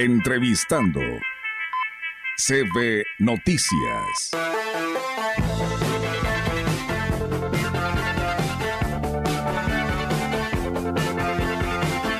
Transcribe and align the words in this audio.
Entrevistando. 0.00 1.00
CB 2.36 3.02
Noticias. 3.18 4.30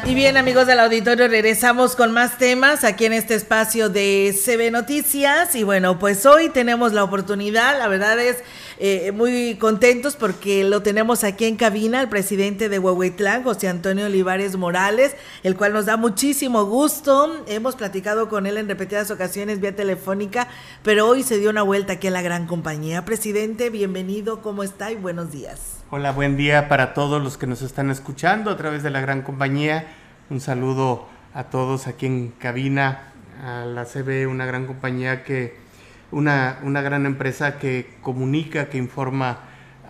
Y 0.04 0.14
bien, 0.16 0.36
amigos 0.36 0.66
del 0.66 0.80
auditorio, 0.80 1.28
regresamos 1.28 1.94
con 1.94 2.10
más 2.10 2.36
temas 2.36 2.82
aquí 2.82 3.04
en 3.04 3.12
este 3.12 3.36
espacio 3.36 3.88
de 3.88 4.34
CB 4.34 4.72
Noticias. 4.72 5.54
Y 5.54 5.62
bueno, 5.62 6.00
pues 6.00 6.26
hoy 6.26 6.48
tenemos 6.48 6.92
la 6.92 7.04
oportunidad, 7.04 7.78
la 7.78 7.86
verdad 7.86 8.18
es 8.18 8.38
eh, 8.80 9.10
muy 9.10 9.56
contentos 9.56 10.14
porque 10.14 10.62
lo 10.62 10.82
tenemos 10.82 11.24
aquí 11.24 11.46
en 11.46 11.56
cabina, 11.56 12.00
el 12.00 12.08
presidente 12.08 12.68
de 12.68 12.78
Huehuetlán, 12.78 13.42
José 13.42 13.68
Antonio 13.68 14.06
Olivares 14.06 14.56
Morales, 14.56 15.16
el 15.42 15.56
cual 15.56 15.72
nos 15.72 15.86
da 15.86 15.96
muchísimo 15.96 16.64
gusto. 16.64 17.44
Hemos 17.48 17.74
platicado 17.74 18.28
con 18.28 18.46
él 18.46 18.56
en 18.56 18.68
repetidas 18.68 19.10
ocasiones 19.10 19.60
vía 19.60 19.74
telefónica, 19.74 20.46
pero 20.84 21.08
hoy 21.08 21.24
se 21.24 21.38
dio 21.38 21.50
una 21.50 21.62
vuelta 21.62 21.94
aquí 21.94 22.06
en 22.06 22.12
la 22.12 22.22
gran 22.22 22.46
compañía. 22.46 23.04
Presidente, 23.04 23.68
bienvenido, 23.68 24.42
¿cómo 24.42 24.62
está? 24.62 24.92
Y 24.92 24.94
buenos 24.94 25.32
días. 25.32 25.78
Hola, 25.90 26.12
buen 26.12 26.36
día 26.36 26.68
para 26.68 26.94
todos 26.94 27.20
los 27.20 27.36
que 27.36 27.48
nos 27.48 27.62
están 27.62 27.90
escuchando 27.90 28.50
a 28.50 28.56
través 28.56 28.84
de 28.84 28.90
la 28.90 29.00
gran 29.00 29.22
compañía. 29.22 29.88
Un 30.30 30.40
saludo 30.40 31.06
a 31.34 31.44
todos 31.44 31.88
aquí 31.88 32.06
en 32.06 32.28
cabina, 32.28 33.12
a 33.42 33.64
la 33.64 33.86
CB, 33.86 34.28
una 34.28 34.46
gran 34.46 34.66
compañía 34.66 35.24
que, 35.24 35.56
una, 36.10 36.58
una 36.62 36.80
gran 36.80 37.06
empresa 37.06 37.58
que 37.58 37.86
comunica, 38.02 38.68
que 38.68 38.78
informa 38.78 39.40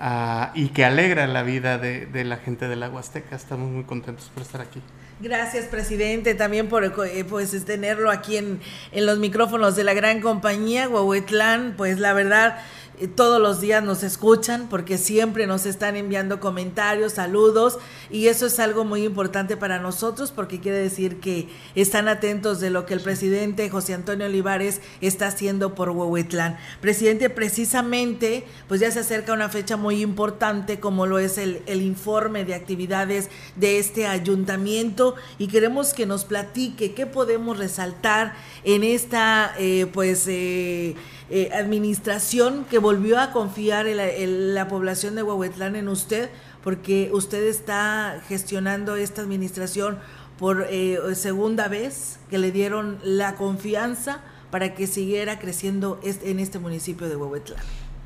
uh, 0.01 0.59
y 0.59 0.69
que 0.69 0.85
alegra 0.85 1.27
la 1.27 1.43
vida 1.43 1.79
de, 1.79 2.25
la 2.25 2.37
gente 2.37 2.69
de 2.69 2.77
la 2.77 2.89
Huasteca. 2.89 3.37
Estamos 3.37 3.71
muy 3.71 3.85
contentos 3.85 4.31
por 4.35 4.43
estar 4.43 4.61
aquí. 4.61 4.81
Gracias, 5.21 5.67
presidente, 5.67 6.35
también 6.35 6.69
por 6.69 6.85
eh, 6.85 7.25
pues 7.29 7.65
tenerlo 7.65 8.11
aquí 8.11 8.37
en, 8.37 8.61
en 8.93 9.05
los 9.05 9.19
micrófonos 9.19 9.75
de 9.75 9.83
la 9.83 9.93
gran 9.93 10.21
compañía 10.21 10.89
Huehuetlán. 10.89 11.75
Pues 11.77 11.99
la 11.99 12.13
verdad, 12.13 12.59
todos 13.07 13.41
los 13.41 13.61
días 13.61 13.83
nos 13.83 14.03
escuchan 14.03 14.69
porque 14.69 14.99
siempre 14.99 15.47
nos 15.47 15.67
están 15.67 15.97
enviando 15.97 16.41
comentarios, 16.41 17.13
saludos 17.13 17.79
y 18.11 18.27
eso 18.27 18.47
es 18.47 18.59
algo 18.59 18.85
muy 18.85 19.05
importante 19.05 19.57
para 19.57 19.79
nosotros 19.79 20.33
porque 20.33 20.61
quiere 20.61 20.79
decir 20.79 21.21
que 21.21 21.49
están 21.75 22.09
atentos 22.09 22.61
de 22.61 22.71
lo 22.71 22.87
que 22.87 22.95
el 22.95 23.01
presidente 23.01 23.71
José 23.71 23.95
Antonio 23.95 24.27
Olivares 24.27 24.81
está 25.01 25.29
haciendo 25.29 25.75
por 25.75 25.91
Huehuetlán. 25.91 26.59
Presidente, 26.81 27.31
precisamente 27.31 28.45
pues 28.67 28.81
ya 28.81 28.91
se 28.91 29.01
acerca 29.01 29.33
una 29.33 29.49
fecha 29.49 29.77
muy 29.77 30.03
importante 30.03 30.81
como 30.81 31.07
lo 31.07 31.19
es 31.19 31.39
el, 31.39 31.63
el 31.67 31.83
informe 31.83 32.45
de 32.45 32.55
actividades 32.55 33.31
de 33.57 33.79
este 33.79 34.07
ayuntamiento 34.07 35.15
y 35.39 35.49
queremos 35.49 35.95
que 35.95 36.07
nos 36.07 36.25
platique 36.25 36.95
qué 36.95 37.07
podemos 37.07 37.59
resaltar 37.59 38.35
en 38.65 38.85
esta 38.85 39.55
eh, 39.59 39.87
pues 39.93 40.27
eh, 40.29 40.95
eh, 41.31 41.51
administración 41.53 42.65
que 42.71 42.79
volvió 42.89 43.21
a 43.21 43.33
confiar 43.33 43.85
la, 43.85 44.67
población 44.69 45.15
de 45.15 45.23
Huehuetlán 45.23 45.77
en 45.77 45.89
usted, 45.89 46.31
porque 46.65 47.11
usted 47.13 47.47
está 47.47 48.23
gestionando 48.29 48.97
esta 48.97 49.21
administración 49.21 49.99
por 50.39 50.67
eh, 50.71 50.99
segunda 51.13 51.69
vez, 51.69 52.19
que 52.31 52.39
le 52.39 52.51
dieron 52.51 52.99
la 53.03 53.35
confianza 53.35 54.23
para 54.51 54.75
que 54.75 54.87
siguiera 54.87 55.39
creciendo 55.39 56.01
en 56.03 56.41
este 56.41 56.59
municipio 56.59 57.11
de 57.11 57.17
Huehuetlán. 57.17 57.63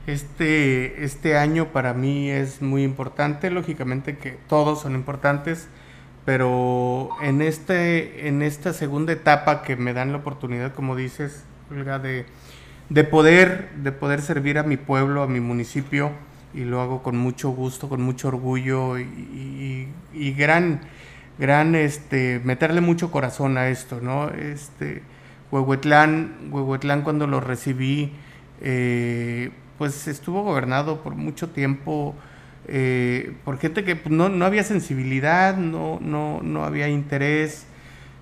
Este, 0.08 1.04
este 1.04 1.36
año 1.36 1.68
para 1.70 1.94
mí 1.94 2.28
es 2.28 2.60
muy 2.60 2.82
importante, 2.82 3.52
lógicamente 3.52 4.18
que 4.18 4.32
todos 4.48 4.80
son 4.80 4.96
importantes, 4.96 5.68
pero 6.24 7.10
en, 7.22 7.40
este, 7.40 8.26
en 8.26 8.42
esta 8.42 8.72
segunda 8.72 9.12
etapa 9.12 9.62
que 9.62 9.76
me 9.76 9.92
dan 9.92 10.10
la 10.10 10.18
oportunidad, 10.18 10.74
como 10.74 10.96
dices, 10.96 11.44
Olga, 11.70 12.00
de, 12.00 12.26
de 12.92 13.04
poder, 13.04 13.70
de 13.76 13.90
poder 13.90 14.20
servir 14.20 14.58
a 14.58 14.64
mi 14.64 14.76
pueblo, 14.76 15.22
a 15.22 15.26
mi 15.26 15.40
municipio, 15.40 16.10
y 16.52 16.64
lo 16.64 16.82
hago 16.82 17.02
con 17.02 17.16
mucho 17.16 17.48
gusto, 17.48 17.88
con 17.88 18.02
mucho 18.02 18.28
orgullo 18.28 18.98
y, 18.98 19.88
gran, 20.36 20.80
gran, 21.38 21.74
este, 21.74 22.42
meterle 22.44 22.82
mucho 22.82 23.10
corazón 23.10 23.56
a 23.56 23.68
esto, 23.68 24.00
¿no? 24.02 24.28
Este, 24.28 25.00
Huehuetlán, 25.50 26.50
Huehuetlán 26.50 27.00
cuando 27.00 27.26
lo 27.26 27.40
recibí, 27.40 28.12
eh, 28.60 29.50
pues 29.78 30.06
estuvo 30.06 30.42
gobernado 30.42 31.02
por 31.02 31.14
mucho 31.14 31.48
tiempo 31.48 32.14
eh, 32.68 33.32
por 33.46 33.58
gente 33.58 33.84
que 33.84 33.96
pues, 33.96 34.14
no, 34.14 34.28
no, 34.28 34.44
había 34.44 34.64
sensibilidad, 34.64 35.56
no, 35.56 35.98
no, 36.02 36.42
no 36.42 36.64
había 36.64 36.88
interés, 36.90 37.64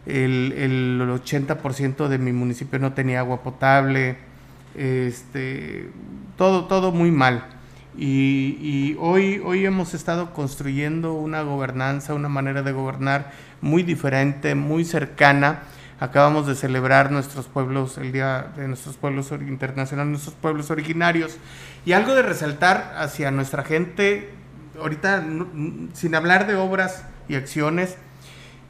el, 0.07 0.55
el 0.57 1.01
80% 1.01 2.07
de 2.07 2.19
mi 2.19 2.33
municipio 2.33 2.79
no 2.79 2.93
tenía 2.93 3.19
agua 3.19 3.43
potable, 3.43 4.30
este, 4.75 5.91
todo, 6.37 6.67
todo 6.67 6.93
muy 6.93 7.11
mal. 7.11 7.45
Y, 7.97 8.97
hoy, 8.99 9.43
hoy 9.45 9.67
hemos 9.67 9.95
estado 9.95 10.33
construyendo 10.33 11.13
una 11.13 11.43
gobernanza, 11.43 12.15
una 12.15 12.29
manera 12.29 12.63
de 12.63 12.73
gobernar 12.73 13.33
muy 13.61 13.83
diferente, 13.83 14.55
muy 14.55 14.85
cercana. 14.85 15.63
Acabamos 15.99 16.47
de 16.47 16.55
celebrar 16.55 17.11
nuestros 17.11 17.47
pueblos, 17.47 17.99
el 17.99 18.13
Día 18.13 18.53
de 18.57 18.69
nuestros 18.69 18.97
pueblos 18.97 19.31
internacionales, 19.33 20.11
nuestros 20.11 20.35
pueblos 20.35 20.71
originarios. 20.71 21.37
Y 21.85 21.93
algo 21.93 22.15
de 22.15 22.23
resaltar 22.23 22.95
hacia 22.97 23.31
nuestra 23.31 23.65
gente, 23.65 24.31
ahorita 24.81 25.23
sin 25.93 26.15
hablar 26.15 26.47
de 26.47 26.57
obras 26.57 27.05
y 27.29 27.35
acciones, 27.35 27.99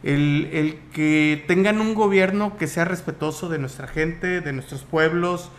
el, 0.03 0.49
el, 0.53 0.79
que 0.93 1.45
tengan 1.47 1.81
un 1.81 1.95
gobierno 1.95 2.57
que 2.57 2.67
sea 2.67 2.87
respetuoso 2.87 3.49
de 3.49 3.59
nuestra 3.59 3.87
gente, 3.87 4.41
de 4.41 4.53
nuestros 4.53 4.83
pueblos, 4.83 5.51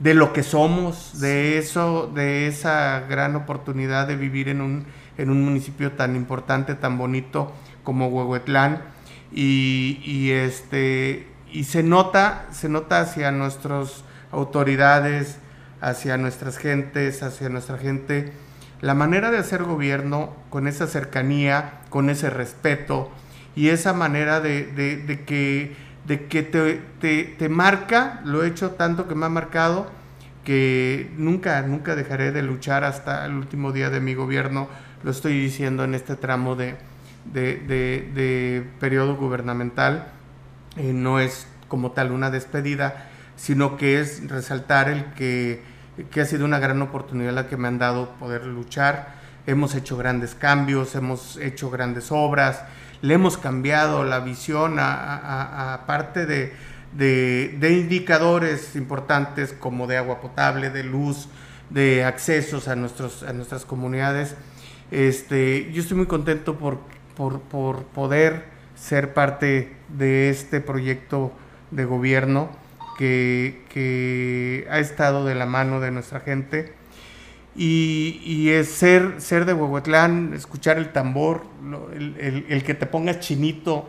de 0.00 0.14
lo 0.14 0.32
que 0.32 0.42
somos, 0.42 1.20
de 1.20 1.58
eso, 1.58 2.10
de 2.14 2.46
esa 2.46 3.00
gran 3.08 3.36
oportunidad 3.36 4.06
de 4.06 4.16
vivir 4.16 4.48
en 4.48 4.60
un, 4.60 4.84
en 5.18 5.30
un 5.30 5.44
municipio 5.44 5.92
tan 5.92 6.16
importante, 6.16 6.74
tan 6.74 6.98
bonito 6.98 7.52
como 7.84 8.08
Huehuetlán. 8.08 8.82
Y, 9.32 10.00
y, 10.04 10.32
este, 10.32 11.26
y 11.50 11.64
se 11.64 11.82
nota, 11.82 12.46
se 12.50 12.68
nota 12.68 13.00
hacia 13.00 13.30
nuestras 13.30 14.04
autoridades, 14.30 15.38
hacia 15.80 16.16
nuestras 16.16 16.58
gentes, 16.58 17.22
hacia 17.22 17.48
nuestra 17.48 17.78
gente, 17.78 18.32
la 18.80 18.94
manera 18.94 19.30
de 19.30 19.38
hacer 19.38 19.62
gobierno 19.62 20.34
con 20.50 20.66
esa 20.66 20.86
cercanía, 20.86 21.80
con 21.88 22.10
ese 22.10 22.30
respeto 22.30 23.10
y 23.54 23.68
esa 23.68 23.92
manera 23.92 24.40
de, 24.40 24.66
de, 24.66 24.96
de 24.96 25.24
que 25.24 25.76
de 26.06 26.26
que 26.26 26.42
te, 26.42 26.80
te, 27.38 27.48
marca, 27.48 28.20
lo 28.24 28.42
he 28.42 28.48
hecho 28.48 28.72
tanto 28.72 29.06
que 29.06 29.14
me 29.14 29.26
ha 29.26 29.28
marcado, 29.28 29.90
que 30.44 31.10
nunca, 31.16 31.62
nunca 31.62 31.94
dejaré 31.94 32.32
de 32.32 32.42
luchar 32.42 32.84
hasta 32.84 33.24
el 33.26 33.34
último 33.34 33.72
día 33.72 33.90
de 33.90 34.00
mi 34.00 34.14
gobierno, 34.14 34.68
lo 35.04 35.10
estoy 35.10 35.38
diciendo 35.40 35.84
en 35.84 35.94
este 35.94 36.16
tramo 36.16 36.56
de, 36.56 36.76
de, 37.24 38.66
periodo 38.80 39.16
gubernamental, 39.16 40.08
eh, 40.76 40.92
no 40.92 41.20
es 41.20 41.46
como 41.68 41.92
tal 41.92 42.10
una 42.10 42.30
despedida, 42.30 43.08
sino 43.36 43.76
que 43.76 44.00
es 44.00 44.28
resaltar 44.28 44.88
el 44.88 45.04
que, 45.14 45.62
que 46.10 46.20
ha 46.20 46.26
sido 46.26 46.44
una 46.44 46.58
gran 46.58 46.82
oportunidad 46.82 47.32
la 47.32 47.46
que 47.46 47.56
me 47.56 47.68
han 47.68 47.78
dado 47.78 48.10
poder 48.18 48.46
luchar, 48.46 49.14
hemos 49.46 49.74
hecho 49.74 49.96
grandes 49.96 50.34
cambios, 50.34 50.94
hemos 50.96 51.36
hecho 51.36 51.70
grandes 51.70 52.10
obras, 52.10 52.62
le 53.02 53.14
hemos 53.14 53.36
cambiado 53.36 54.04
la 54.04 54.20
visión 54.20 54.76
a, 54.78 55.82
parte 55.86 56.24
de, 56.24 57.70
indicadores 57.70 58.74
importantes 58.76 59.52
como 59.52 59.86
de 59.86 59.98
agua 59.98 60.20
potable, 60.20 60.70
de 60.70 60.84
luz, 60.84 61.28
de 61.68 62.04
accesos 62.04 62.68
a, 62.68 62.76
nuestros, 62.76 63.24
a 63.24 63.32
nuestras 63.32 63.64
comunidades. 63.64 64.36
Este, 64.90 65.70
yo 65.72 65.82
estoy 65.82 65.96
muy 65.96 66.06
contento 66.06 66.56
por, 66.56 66.78
por, 67.16 67.40
por 67.40 67.82
poder 67.84 68.44
ser 68.76 69.14
parte 69.14 69.74
de 69.88 70.30
este 70.30 70.60
proyecto 70.60 71.32
de 71.72 71.84
gobierno 71.84 72.50
que, 72.98 73.64
que 73.68 74.66
ha 74.70 74.78
estado 74.78 75.24
de 75.24 75.34
la 75.34 75.46
mano 75.46 75.80
de 75.80 75.90
nuestra 75.90 76.20
gente 76.20 76.72
y, 77.54 78.48
es 78.48 78.68
ser, 78.68 79.16
ser 79.18 79.44
de 79.44 79.52
Huehuetlán, 79.52 80.32
escuchar 80.34 80.78
el 80.78 80.90
tambor, 80.90 81.42
el, 81.94 82.62
que 82.64 82.74
te 82.74 82.86
pongas 82.86 83.20
chinito, 83.20 83.88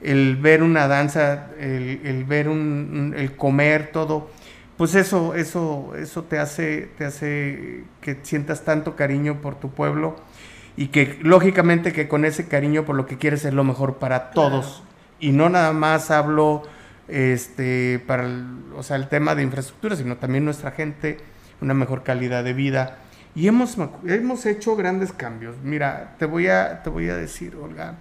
el 0.00 0.36
ver 0.36 0.62
una 0.62 0.86
danza, 0.86 1.50
el, 1.58 2.24
ver 2.24 2.48
un, 2.48 3.14
el 3.16 3.34
comer, 3.36 3.90
todo, 3.92 4.30
pues 4.76 4.94
eso, 4.94 5.34
eso, 5.34 5.94
eso 5.96 6.24
te 6.24 6.38
hace, 6.38 6.90
te 6.96 7.04
hace 7.04 7.84
que 8.00 8.18
sientas 8.22 8.64
tanto 8.64 8.96
cariño 8.96 9.40
por 9.40 9.56
tu 9.56 9.70
pueblo 9.70 10.16
y 10.76 10.88
que 10.88 11.18
lógicamente 11.22 11.92
que 11.92 12.08
con 12.08 12.24
ese 12.24 12.48
cariño 12.48 12.84
por 12.84 12.96
lo 12.96 13.06
que 13.06 13.18
quieres 13.18 13.44
es 13.44 13.52
lo 13.52 13.64
mejor 13.64 13.96
para 13.96 14.30
todos. 14.30 14.82
Y 15.20 15.32
no 15.32 15.48
nada 15.48 15.72
más 15.72 16.10
hablo 16.10 16.62
este 17.08 18.02
para 18.06 18.24
el, 18.24 18.46
o 18.76 18.82
sea, 18.82 18.96
el 18.96 19.08
tema 19.08 19.34
de 19.34 19.42
infraestructura, 19.42 19.96
sino 19.96 20.16
también 20.16 20.44
nuestra 20.44 20.70
gente 20.70 21.18
una 21.62 21.72
mejor 21.72 22.02
calidad 22.02 22.44
de 22.44 22.52
vida. 22.52 22.98
Y 23.34 23.46
hemos, 23.46 23.78
hemos 24.06 24.44
hecho 24.44 24.76
grandes 24.76 25.12
cambios. 25.12 25.56
Mira, 25.62 26.16
te 26.18 26.26
voy 26.26 26.48
a, 26.48 26.82
te 26.82 26.90
voy 26.90 27.08
a 27.08 27.16
decir, 27.16 27.56
Olga, 27.56 27.96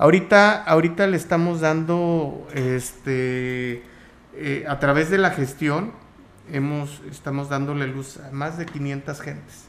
Ahorita, 0.00 0.64
ahorita 0.64 1.06
le 1.08 1.18
estamos 1.18 1.60
dando, 1.60 2.48
este, 2.54 3.82
eh, 4.34 4.64
a 4.66 4.78
través 4.78 5.10
de 5.10 5.18
la 5.18 5.28
gestión, 5.28 5.92
hemos, 6.50 7.02
estamos 7.10 7.50
dándole 7.50 7.86
luz 7.86 8.16
a 8.16 8.30
más 8.32 8.56
de 8.56 8.64
500 8.64 9.20
gentes. 9.20 9.66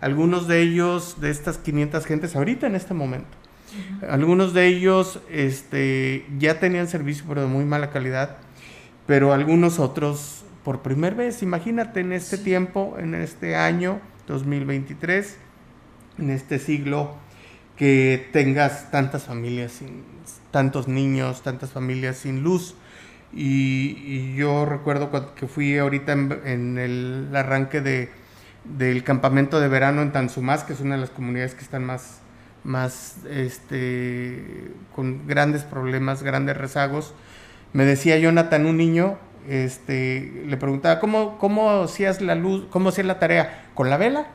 Algunos 0.00 0.46
de 0.46 0.60
ellos, 0.60 1.20
de 1.20 1.30
estas 1.30 1.58
500 1.58 2.06
gentes, 2.06 2.36
ahorita 2.36 2.68
en 2.68 2.76
este 2.76 2.94
momento, 2.94 3.36
algunos 4.08 4.54
de 4.54 4.68
ellos 4.68 5.18
este, 5.32 6.24
ya 6.38 6.60
tenían 6.60 6.86
servicio, 6.86 7.24
pero 7.26 7.40
de 7.40 7.48
muy 7.48 7.64
mala 7.64 7.90
calidad, 7.90 8.36
pero 9.04 9.32
algunos 9.32 9.80
otros 9.80 10.44
por 10.66 10.82
primera 10.82 11.14
vez, 11.14 11.44
imagínate 11.44 12.00
en 12.00 12.10
este 12.12 12.38
tiempo, 12.38 12.96
en 12.98 13.14
este 13.14 13.54
año 13.54 14.00
2023, 14.26 15.36
en 16.18 16.30
este 16.30 16.58
siglo, 16.58 17.14
que 17.76 18.28
tengas 18.32 18.90
tantas 18.90 19.26
familias, 19.26 19.70
sin, 19.70 20.02
tantos 20.50 20.88
niños, 20.88 21.42
tantas 21.42 21.70
familias 21.70 22.16
sin 22.16 22.42
luz. 22.42 22.74
Y, 23.32 24.34
yo 24.34 24.66
recuerdo 24.66 25.32
que 25.36 25.46
fui 25.46 25.78
ahorita 25.78 26.14
en, 26.14 26.78
el 26.78 27.30
arranque 27.32 27.80
de, 27.80 28.10
del 28.64 29.04
campamento 29.04 29.60
de 29.60 29.68
verano 29.68 30.02
en 30.02 30.10
Tanzumás, 30.10 30.64
que 30.64 30.72
es 30.72 30.80
una 30.80 30.96
de 30.96 31.02
las 31.02 31.10
comunidades 31.10 31.54
que 31.54 31.62
están 31.62 31.84
más, 31.84 32.22
más 32.64 33.18
este, 33.30 34.72
con 34.96 35.28
grandes 35.28 35.62
problemas, 35.62 36.24
grandes 36.24 36.56
rezagos. 36.56 37.14
Me 37.72 37.84
decía 37.84 38.18
Jonathan, 38.18 38.66
un 38.66 38.78
niño, 38.78 39.16
este, 39.48 40.44
le 40.46 40.56
preguntaba, 40.56 41.00
¿cómo, 41.00 41.38
cómo 41.38 41.82
hacías 41.82 42.20
la 42.20 42.34
luz, 42.34 42.66
cómo 42.70 42.90
hacías 42.90 43.06
la 43.06 43.18
tarea? 43.18 43.66
¿Con 43.74 43.90
la 43.90 43.96
vela? 43.96 44.26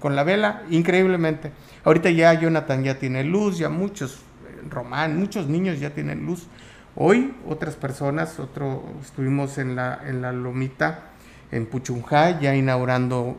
Con 0.00 0.16
la 0.16 0.24
vela, 0.24 0.62
increíblemente. 0.70 1.52
Ahorita 1.84 2.10
ya 2.10 2.34
Jonathan 2.34 2.84
ya 2.84 2.98
tiene 2.98 3.24
luz, 3.24 3.58
ya 3.58 3.68
muchos, 3.68 4.16
eh, 4.46 4.66
Román, 4.68 5.18
muchos 5.18 5.48
niños 5.48 5.80
ya 5.80 5.90
tienen 5.90 6.26
luz. 6.26 6.46
Hoy 6.94 7.34
otras 7.46 7.76
personas, 7.76 8.38
otro, 8.38 8.84
estuvimos 9.02 9.58
en 9.58 9.76
la, 9.76 10.00
en 10.06 10.22
la 10.22 10.32
Lomita, 10.32 11.10
en 11.52 11.66
Puchunjá, 11.66 12.40
ya 12.40 12.54
inaugurando 12.54 13.36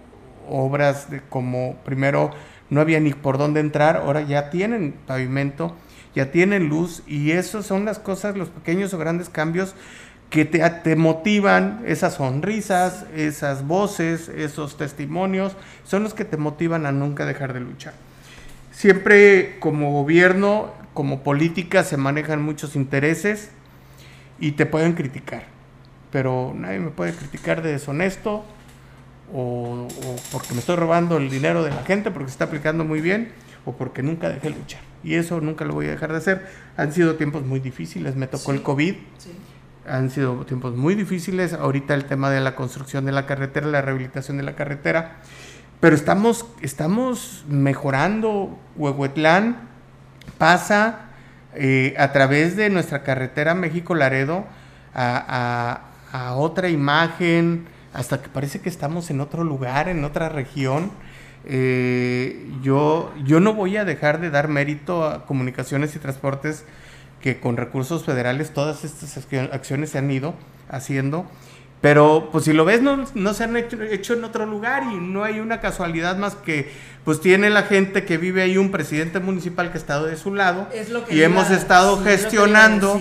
obras 0.48 1.10
de 1.10 1.22
como 1.22 1.76
primero 1.84 2.32
no 2.70 2.82
había 2.82 3.00
ni 3.00 3.14
por 3.14 3.38
dónde 3.38 3.60
entrar, 3.60 3.98
ahora 3.98 4.22
ya 4.22 4.50
tienen 4.50 4.96
pavimento, 5.06 5.76
ya 6.16 6.32
tienen 6.32 6.68
luz 6.68 7.04
y 7.08 7.32
eso 7.32 7.64
son 7.64 7.86
las 7.86 8.00
cosas, 8.00 8.36
los 8.36 8.50
pequeños 8.50 8.94
o 8.94 8.98
grandes 8.98 9.30
cambios 9.30 9.74
que 10.30 10.46
te, 10.46 10.70
te, 10.70 10.96
motivan, 10.96 11.82
esas 11.86 12.16
sonrisas, 12.16 13.06
esas 13.16 13.66
voces, 13.66 14.30
esos 14.30 14.78
testimonios, 14.78 15.56
son 15.84 16.04
los 16.04 16.14
que 16.14 16.26
te 16.26 16.38
motivan 16.38 16.86
a 16.86 16.92
nunca 16.92 17.26
dejar 17.26 17.54
de 17.54 17.62
luchar. 17.62 17.94
Siempre 18.72 19.58
como 19.60 19.92
gobierno, 19.92 20.72
como 20.94 21.24
política, 21.24 21.84
se 21.84 21.98
manejan 21.98 22.42
muchos 22.42 22.76
intereses 22.76 23.50
y 24.40 24.52
te 24.54 24.66
pueden 24.66 24.94
criticar. 24.94 25.46
Pero 26.12 26.54
nadie 26.56 26.80
me 26.80 26.92
puede 26.92 27.14
criticar 27.14 27.62
de 27.62 27.72
deshonesto 27.72 28.44
o, 29.34 29.88
porque 30.32 30.54
me 30.54 30.60
estoy 30.60 30.76
robando 30.76 31.18
el 31.18 31.30
dinero 31.30 31.64
de 31.64 31.72
la 31.72 31.84
gente 31.84 32.12
porque 32.12 32.30
se 32.30 32.34
está 32.34 32.46
aplicando 32.46 32.86
muy 32.86 33.02
bien 33.02 33.32
o 33.66 33.74
porque 33.74 34.04
nunca 34.04 34.30
dejé 34.30 34.50
luchar. 34.50 34.82
Y 35.04 35.16
eso 35.16 35.40
nunca 35.42 35.66
lo 35.66 35.74
voy 35.74 35.88
a 35.88 35.92
dejar 35.92 36.12
de 36.12 36.18
hacer. 36.18 36.48
Han 36.76 36.92
sido 36.92 37.16
tiempos 37.16 37.44
muy 37.44 37.60
difíciles. 37.60 38.16
Me 38.16 38.28
tocó 38.28 38.52
el 38.52 38.62
COVID. 38.62 38.96
Han 39.88 40.10
sido 40.10 40.46
tiempos 40.46 40.76
muy 40.76 40.96
difíciles. 40.96 41.54
Ahorita 41.54 41.94
el 41.94 42.06
tema 42.06 42.30
de 42.30 42.42
la 42.42 42.56
construcción 42.56 43.06
de 43.06 43.12
la 43.12 43.26
carretera, 43.26 43.68
la 43.68 43.82
rehabilitación 43.82 44.38
de 44.38 44.44
la 44.44 44.56
carretera. 44.56 45.18
Pero 45.80 45.96
estamos, 45.96 46.46
estamos 46.62 47.46
mejorando. 47.48 48.58
Huehuetlán 48.76 49.58
pasa 50.38 51.08
eh, 51.54 51.96
a 51.98 52.12
través 52.12 52.56
de 52.56 52.70
nuestra 52.70 53.04
carretera 53.04 53.56
México-Laredo 53.56 54.46
a, 54.94 55.84
otra 56.36 56.70
imagen, 56.70 57.66
hasta 57.94 58.22
que 58.22 58.30
parece 58.30 58.60
que 58.60 58.70
estamos 58.70 59.12
en 59.12 59.22
otro 59.22 59.44
lugar, 59.44 59.88
en 59.88 60.04
otra 60.04 60.30
región. 60.30 60.92
Eh, 61.46 62.52
yo, 62.62 63.14
yo 63.24 63.40
no 63.40 63.54
voy 63.54 63.78
a 63.78 63.86
dejar 63.86 64.20
de 64.20 64.32
dar 64.32 64.48
mérito 64.48 65.06
a 65.06 65.26
comunicaciones 65.26 65.96
y 65.96 66.00
transportes 66.00 66.66
que 67.22 67.40
con 67.40 67.58
recursos 67.58 68.04
federales 68.04 68.54
todas 68.54 68.84
estas 68.84 69.18
acciones 69.52 69.90
se 69.90 69.98
han 69.98 70.12
ido 70.12 70.36
haciendo 70.70 71.26
pero 71.82 72.30
pues 72.32 72.46
si 72.46 72.54
lo 72.54 72.66
ves, 72.66 72.82
no, 72.82 73.06
no 73.14 73.34
se 73.34 73.44
han 73.44 73.56
hecho, 73.56 74.14
en 74.14 74.24
otro 74.24 74.46
lugar 74.46 74.84
y 74.92 74.96
no 74.96 75.24
hay 75.24 75.40
una 75.40 75.60
casualidad 75.60 76.18
más 76.18 76.34
que 76.36 76.72
pues 77.06 77.22
tiene 77.22 77.50
la 77.50 77.64
gente 77.64 78.04
que 78.04 78.18
vive 78.18 78.42
ahí 78.42 78.58
un 78.58 78.72
presidente 78.72 79.20
municipal 79.20 79.72
que 79.72 79.78
ha 79.78 79.82
estado 79.82 80.08
de 80.08 80.18
su 80.18 80.34
lado 80.34 80.68
y 81.10 81.22
hemos 81.22 81.52
estado 81.52 82.04
gestionando, 82.04 83.00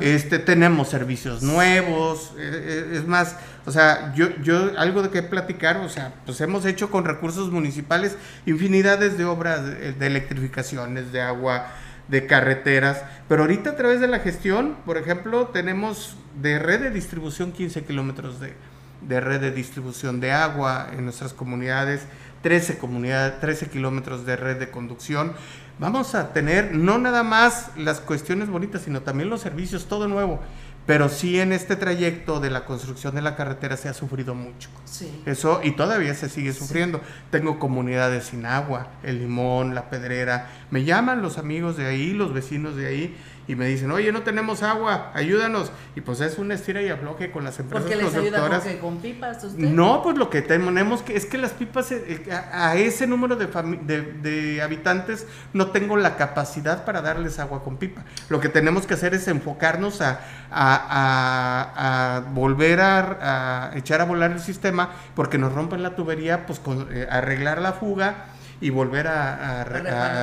este 0.00 0.38
tenemos 0.38 0.88
servicios 0.88 1.42
nuevos, 1.42 2.32
eh, 2.38 2.88
eh, 2.88 2.92
es 2.94 3.06
más, 3.06 3.36
o 3.66 3.70
sea, 3.70 4.14
yo, 4.16 4.30
yo 4.42 4.72
algo 4.78 5.02
de 5.02 5.10
que 5.10 5.22
platicar, 5.22 5.76
o 5.76 5.88
sea, 5.88 6.14
pues 6.24 6.40
hemos 6.40 6.64
hecho 6.64 6.90
con 6.90 7.04
recursos 7.04 7.52
municipales 7.52 8.16
infinidades 8.46 9.18
de 9.18 9.26
obras 9.26 9.64
de 9.64 10.06
electrificaciones, 10.06 11.12
de 11.12 11.20
agua, 11.20 11.68
de 12.08 12.26
carreteras, 12.26 13.02
pero 13.28 13.42
ahorita 13.42 13.70
a 13.70 13.76
través 13.76 14.00
de 14.00 14.08
la 14.08 14.20
gestión, 14.20 14.76
por 14.84 14.96
ejemplo, 14.96 15.48
tenemos 15.48 16.16
de 16.40 16.58
red 16.58 16.80
de 16.80 16.90
distribución 16.90 17.52
15 17.52 17.84
kilómetros 17.84 18.40
de, 18.40 18.54
de, 19.02 19.20
red 19.20 19.40
de 19.40 19.50
distribución 19.50 20.20
de 20.20 20.32
agua 20.32 20.88
en 20.96 21.04
nuestras 21.04 21.32
comunidades, 21.32 22.06
13, 22.42 22.78
comunidades, 22.78 23.40
13 23.40 23.68
kilómetros 23.68 24.24
de 24.24 24.36
red 24.36 24.58
de 24.58 24.70
conducción. 24.70 25.32
Vamos 25.78 26.14
a 26.14 26.32
tener 26.32 26.74
no 26.74 26.98
nada 26.98 27.22
más 27.22 27.70
las 27.76 28.00
cuestiones 28.00 28.48
bonitas, 28.48 28.82
sino 28.82 29.02
también 29.02 29.28
los 29.28 29.40
servicios, 29.40 29.86
todo 29.86 30.08
nuevo. 30.08 30.40
Pero 30.86 31.08
sí 31.08 31.40
en 31.40 31.52
este 31.52 31.74
trayecto 31.74 32.38
de 32.38 32.48
la 32.48 32.64
construcción 32.64 33.14
de 33.16 33.22
la 33.22 33.34
carretera 33.34 33.76
se 33.76 33.88
ha 33.88 33.92
sufrido 33.92 34.34
mucho. 34.34 34.68
Sí. 34.84 35.22
Eso, 35.26 35.60
y 35.64 35.72
todavía 35.72 36.14
se 36.14 36.28
sigue 36.28 36.52
sufriendo. 36.52 37.00
Tengo 37.30 37.58
comunidades 37.58 38.26
sin 38.26 38.46
agua, 38.46 38.88
el 39.02 39.18
limón, 39.18 39.74
la 39.74 39.90
pedrera. 39.90 40.48
Me 40.70 40.84
llaman 40.84 41.22
los 41.22 41.38
amigos 41.38 41.76
de 41.76 41.86
ahí, 41.86 42.12
los 42.12 42.32
vecinos 42.32 42.76
de 42.76 42.86
ahí, 42.86 43.16
y 43.48 43.54
me 43.54 43.66
dicen, 43.66 43.90
oye, 43.92 44.10
no 44.10 44.22
tenemos 44.22 44.62
agua, 44.62 45.12
ayúdanos. 45.14 45.70
Y 45.94 46.00
pues 46.00 46.20
es 46.20 46.38
una 46.38 46.54
estira 46.54 46.82
y 46.82 46.88
afloje 46.88 47.30
con 47.30 47.44
las 47.44 47.58
empresas 47.60 47.88
¿Por 47.88 47.96
les 47.96 48.14
ayuda 48.14 48.60
con, 48.80 48.98
pipas 48.98 49.44
usted? 49.44 49.64
No, 49.64 50.02
pues 50.02 50.16
lo 50.16 50.30
que 50.30 50.42
tenemos 50.42 51.02
que 51.02 51.16
es 51.16 51.26
que 51.26 51.38
las 51.38 51.52
pipas, 51.52 51.92
eh, 51.92 52.24
a, 52.30 52.76
ese 52.76 53.06
número 53.06 53.36
de, 53.36 53.46
de, 53.46 54.62
habitantes 54.62 55.26
no 55.52 55.68
tengo 55.68 55.96
la 55.96 56.16
capacidad 56.16 56.84
para 56.84 57.02
darles 57.02 57.38
agua 57.38 57.62
con 57.62 57.76
pipa. 57.76 58.04
Lo 58.28 58.40
que 58.40 58.48
tenemos 58.48 58.86
que 58.86 58.94
hacer 58.94 59.14
es 59.14 59.28
enfocarnos 59.28 60.00
a, 60.00 60.20
a, 60.50 62.24
volver 62.32 62.80
a, 62.80 63.70
echar 63.74 64.00
a 64.00 64.04
volar 64.04 64.32
el 64.32 64.40
sistema 64.40 64.90
porque 65.14 65.38
nos 65.38 65.52
rompen 65.52 65.82
la 65.82 65.94
tubería, 65.94 66.46
pues 66.46 66.58
con, 66.58 66.88
eh, 66.90 67.06
arreglar 67.10 67.60
la 67.60 67.72
fuga 67.72 68.26
y 68.60 68.70
volver 68.70 69.06
a, 69.06 69.64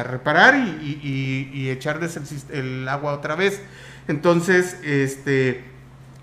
reparar, 0.04 0.56
y, 0.56 1.52
y, 1.54 1.70
echarles 1.70 2.20
el, 2.52 2.88
agua 2.88 3.14
otra 3.14 3.36
vez. 3.36 3.62
Entonces, 4.08 4.78
este 4.84 5.64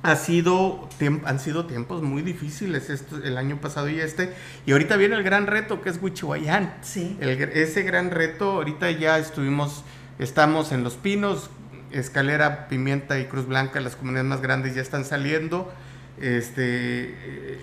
ha 0.02 0.16
sido 0.16 0.88
han 1.24 1.38
sido 1.40 1.66
tiempos 1.66 2.02
muy 2.02 2.22
difíciles 2.22 2.88
esto, 2.88 3.22
el 3.22 3.36
año 3.36 3.60
pasado 3.60 3.90
y 3.90 4.00
este 4.00 4.32
y 4.64 4.72
ahorita 4.72 4.96
viene 4.96 5.14
el 5.14 5.22
gran 5.22 5.46
reto 5.46 5.82
que 5.82 5.90
es 5.90 5.98
Huichihuayán. 6.00 6.72
Sí. 6.80 7.18
ese 7.20 7.82
gran 7.82 8.10
reto 8.10 8.52
ahorita 8.52 8.90
ya 8.92 9.18
estuvimos 9.18 9.84
estamos 10.18 10.72
en 10.72 10.84
Los 10.84 10.94
Pinos, 10.94 11.50
Escalera, 11.90 12.68
Pimienta 12.68 13.18
y 13.18 13.26
Cruz 13.26 13.46
Blanca, 13.46 13.80
las 13.80 13.96
comunidades 13.96 14.28
más 14.28 14.40
grandes 14.40 14.74
ya 14.74 14.82
están 14.82 15.04
saliendo. 15.04 15.72
Este, 16.20 17.14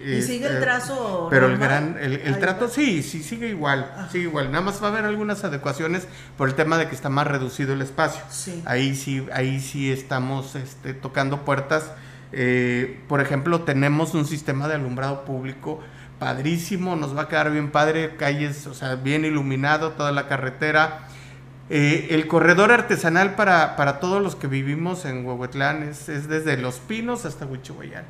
y 0.04 0.22
sigue 0.24 0.48
el 0.48 0.54
este, 0.54 0.62
trazo. 0.62 1.28
Pero 1.30 1.46
el 1.46 1.60
gran, 1.60 1.96
el, 2.00 2.40
trato 2.40 2.68
sí, 2.68 3.04
sí 3.04 3.22
sigue 3.22 3.50
igual, 3.50 4.08
sigue 4.12 4.24
igual. 4.24 4.52
Nada 4.52 4.64
más 4.66 4.82
va 4.82 4.88
a 4.88 4.92
haber 4.92 5.06
algunas 5.06 5.44
adecuaciones 5.44 6.08
por 6.38 6.50
el 6.50 6.56
tema 6.56 6.80
de 6.80 6.88
que 6.90 6.96
está 6.96 7.10
más 7.10 7.28
reducido 7.28 7.74
el 7.74 7.82
espacio. 7.84 8.22
Ahí 8.66 8.96
sí, 8.96 9.26
ahí 9.32 9.60
sí 9.60 9.92
estamos 9.92 10.56
este, 10.56 10.96
tocando 10.96 11.46
puertas. 11.46 11.92
Eh, 12.32 13.00
por 13.08 13.22
ejemplo, 13.22 13.62
tenemos 13.62 14.16
un 14.16 14.26
sistema 14.26 14.68
de 14.68 14.74
alumbrado 14.74 15.24
público 15.24 15.80
padrísimo, 16.18 16.96
nos 16.96 17.16
va 17.16 17.24
a 17.24 17.28
quedar 17.28 17.52
bien 17.52 17.70
padre, 17.70 18.16
calles, 18.18 18.66
o 18.66 18.74
sea, 18.74 18.96
bien 18.96 19.24
iluminado 19.24 19.92
toda 19.92 20.12
la 20.12 20.28
carretera. 20.28 21.08
Eh, 21.70 22.08
el 22.12 22.28
corredor 22.28 22.72
artesanal 22.72 23.36
para, 23.36 23.76
para, 23.76 24.00
todos 24.00 24.24
los 24.24 24.36
que 24.36 24.48
vivimos 24.48 25.06
en 25.06 25.26
Huehuetlán 25.26 25.84
es, 25.84 26.10
es 26.10 26.28
desde 26.28 26.58
Los 26.58 26.80
Pinos 26.80 27.26
hasta 27.26 27.46
Huichihuayán. 27.46 28.06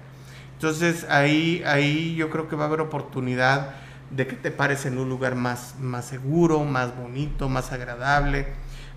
Entonces 0.57 1.05
ahí, 1.09 1.61
ahí 1.67 2.15
yo 2.15 2.31
creo 2.31 2.47
que 2.47 2.55
va 2.55 2.63
a 2.63 2.67
haber 2.67 2.81
oportunidad 2.81 3.75
de 4.09 4.25
que 4.25 4.35
te 4.35 4.49
pares 4.49 4.87
en 4.87 4.97
un 4.97 5.07
lugar 5.07 5.35
más, 5.35 5.75
más 5.79 6.05
seguro, 6.05 6.63
más 6.63 6.97
bonito, 6.97 7.47
más 7.47 7.71
agradable. 7.71 8.47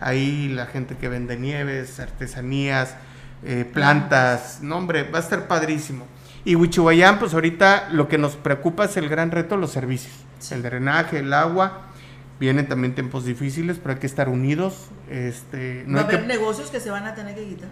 Ahí 0.00 0.48
la 0.48 0.64
gente 0.64 0.96
que 0.96 1.10
vende 1.10 1.36
nieves, 1.36 2.00
artesanías, 2.00 2.96
eh, 3.44 3.68
plantas, 3.70 4.60
no 4.62 4.78
hombre, 4.78 5.02
va 5.02 5.18
a 5.18 5.22
estar 5.22 5.48
padrísimo. 5.48 6.06
Y 6.46 6.54
Huichihuayán, 6.54 7.18
pues 7.18 7.34
ahorita 7.34 7.90
lo 7.92 8.08
que 8.08 8.16
nos 8.16 8.36
preocupa 8.36 8.86
es 8.86 8.96
el 8.96 9.10
gran 9.10 9.30
reto, 9.30 9.58
los 9.58 9.72
servicios, 9.72 10.14
el 10.50 10.62
drenaje, 10.62 11.18
el 11.18 11.34
agua 11.34 11.89
Vienen 12.40 12.66
también 12.68 12.94
tiempos 12.94 13.26
difíciles, 13.26 13.78
pero 13.78 13.94
hay 13.94 14.00
que 14.00 14.06
estar 14.06 14.30
unidos. 14.30 14.88
Este, 15.10 15.84
no 15.86 15.98
¿Va 15.98 16.04
a 16.04 16.04
haber 16.06 16.26
negocios 16.26 16.70
que 16.70 16.80
se 16.80 16.90
van 16.90 17.06
a 17.06 17.14
tener 17.14 17.34
que 17.34 17.44
quitar? 17.44 17.68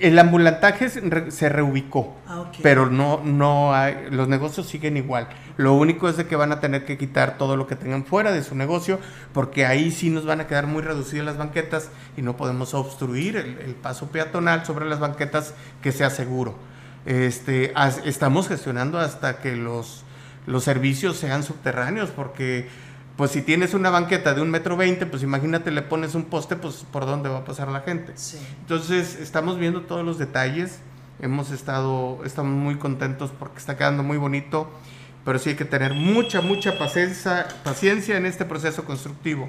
El 0.00 0.18
ambulantaje 0.18 0.88
se, 0.88 1.48
reubicó, 1.50 2.16
ah, 2.26 2.50
pero 2.62 2.86
no, 2.90 3.20
no 3.22 3.74
hay, 3.74 4.08
los 4.10 4.26
negocios 4.26 4.66
siguen 4.66 4.96
igual. 4.96 5.28
Lo 5.58 5.74
único 5.74 6.08
es 6.08 6.16
de 6.16 6.26
que 6.26 6.34
van 6.34 6.50
a 6.50 6.60
tener 6.60 6.86
que 6.86 6.96
quitar 6.96 7.36
todo 7.36 7.58
lo 7.58 7.66
que 7.66 7.76
tengan 7.76 8.06
fuera 8.06 8.32
de 8.32 8.42
su 8.42 8.54
negocio, 8.54 8.98
porque 9.34 9.66
ahí 9.66 9.90
sí 9.90 10.08
nos 10.08 10.24
van 10.24 10.40
a 10.40 10.46
quedar 10.46 10.66
muy 10.66 10.82
reducidas 10.82 11.26
las 11.26 11.36
banquetas 11.36 11.90
y 12.16 12.22
no 12.22 12.38
podemos 12.38 12.72
obstruir 12.72 13.36
el, 13.36 13.58
el 13.58 13.74
paso 13.74 14.08
peatonal 14.08 14.64
sobre 14.64 14.86
las 14.86 14.98
banquetas 14.98 15.52
que 15.82 15.92
sea 15.92 16.08
seguro. 16.08 16.56
Este, 17.06 17.72
estamos 18.04 18.48
gestionando 18.48 18.98
hasta 18.98 19.38
que 19.38 19.56
los, 19.56 20.04
los 20.46 20.64
servicios 20.64 21.16
sean 21.16 21.42
subterráneos, 21.42 22.10
porque 22.10 22.68
pues 23.16 23.32
si 23.32 23.42
tienes 23.42 23.74
una 23.74 23.90
banqueta 23.90 24.34
de 24.34 24.40
un 24.40 24.50
metro 24.50 24.76
veinte, 24.76 25.06
pues 25.06 25.22
imagínate 25.22 25.70
le 25.70 25.82
pones 25.82 26.14
un 26.14 26.24
poste, 26.24 26.56
pues 26.56 26.86
por 26.90 27.06
dónde 27.06 27.28
va 27.28 27.38
a 27.38 27.44
pasar 27.44 27.68
la 27.68 27.80
gente. 27.80 28.14
Entonces 28.60 29.18
estamos 29.20 29.58
viendo 29.58 29.82
todos 29.82 30.04
los 30.04 30.18
detalles, 30.18 30.78
hemos 31.20 31.50
estado, 31.50 32.20
estamos 32.24 32.52
muy 32.52 32.76
contentos 32.76 33.30
porque 33.38 33.58
está 33.58 33.76
quedando 33.76 34.02
muy 34.02 34.16
bonito, 34.16 34.70
pero 35.24 35.38
sí 35.38 35.50
hay 35.50 35.56
que 35.56 35.66
tener 35.66 35.92
mucha, 35.94 36.40
mucha 36.40 36.78
paciencia, 36.78 37.46
paciencia 37.62 38.16
en 38.16 38.26
este 38.26 38.44
proceso 38.44 38.84
constructivo. 38.84 39.48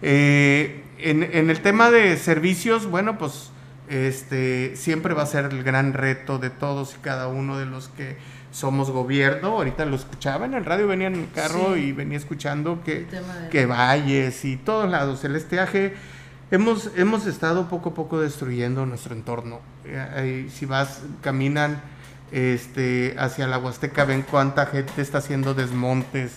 Eh, 0.00 0.82
en, 0.98 1.22
en, 1.22 1.50
el 1.50 1.60
tema 1.60 1.90
de 1.90 2.16
servicios, 2.16 2.86
bueno, 2.86 3.18
pues 3.18 3.50
este, 3.88 4.76
siempre 4.76 5.14
va 5.14 5.22
a 5.22 5.26
ser 5.26 5.46
el 5.46 5.62
gran 5.62 5.92
reto 5.92 6.38
de 6.38 6.50
todos 6.50 6.94
y 6.94 6.98
cada 6.98 7.28
uno 7.28 7.58
de 7.58 7.66
los 7.66 7.88
que 7.88 8.16
somos 8.54 8.90
gobierno. 8.90 9.48
Ahorita 9.48 9.84
lo 9.84 9.96
escuchaba 9.96 10.46
en 10.46 10.54
el 10.54 10.64
radio, 10.64 10.86
venía 10.86 11.08
en 11.08 11.16
el 11.16 11.30
carro 11.32 11.76
y 11.76 11.92
venía 11.92 12.16
escuchando 12.16 12.82
que, 12.84 13.06
que 13.50 13.66
valles 13.66 14.44
y 14.44 14.56
todos 14.56 14.88
lados. 14.88 15.24
El 15.24 15.34
estiaje, 15.34 15.94
hemos, 16.52 16.90
hemos 16.96 17.26
estado 17.26 17.68
poco 17.68 17.90
a 17.90 17.94
poco 17.94 18.20
destruyendo 18.20 18.86
nuestro 18.86 19.14
entorno. 19.14 19.60
Eh, 19.84 20.48
si 20.54 20.66
vas, 20.66 21.02
caminan 21.20 21.82
este, 22.30 23.16
hacia 23.18 23.48
la 23.48 23.58
Huasteca, 23.58 24.04
ven 24.04 24.22
cuánta 24.22 24.66
gente 24.66 25.02
está 25.02 25.18
haciendo 25.18 25.54
desmontes. 25.54 26.36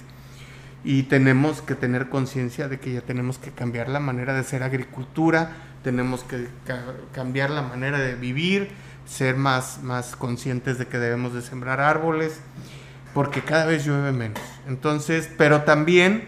Y 0.83 1.03
tenemos 1.03 1.61
que 1.61 1.75
tener 1.75 2.09
conciencia 2.09 2.67
de 2.67 2.79
que 2.79 2.93
ya 2.93 3.01
tenemos 3.01 3.37
que 3.37 3.51
cambiar 3.51 3.89
la 3.89 3.99
manera 3.99 4.33
de 4.33 4.39
hacer 4.39 4.63
agricultura, 4.63 5.51
tenemos 5.83 6.23
que 6.23 6.47
cambiar 7.13 7.49
la 7.51 7.61
manera 7.61 7.99
de 7.99 8.15
vivir, 8.15 8.69
ser 9.07 9.35
más, 9.35 9.81
más 9.81 10.15
conscientes 10.15 10.77
de 10.77 10.87
que 10.87 10.99
debemos 10.99 11.33
de 11.33 11.41
sembrar 11.41 11.79
árboles, 11.79 12.39
porque 13.13 13.41
cada 13.41 13.65
vez 13.65 13.85
llueve 13.85 14.11
menos. 14.11 14.41
Entonces, 14.67 15.29
pero 15.37 15.63
también 15.63 16.27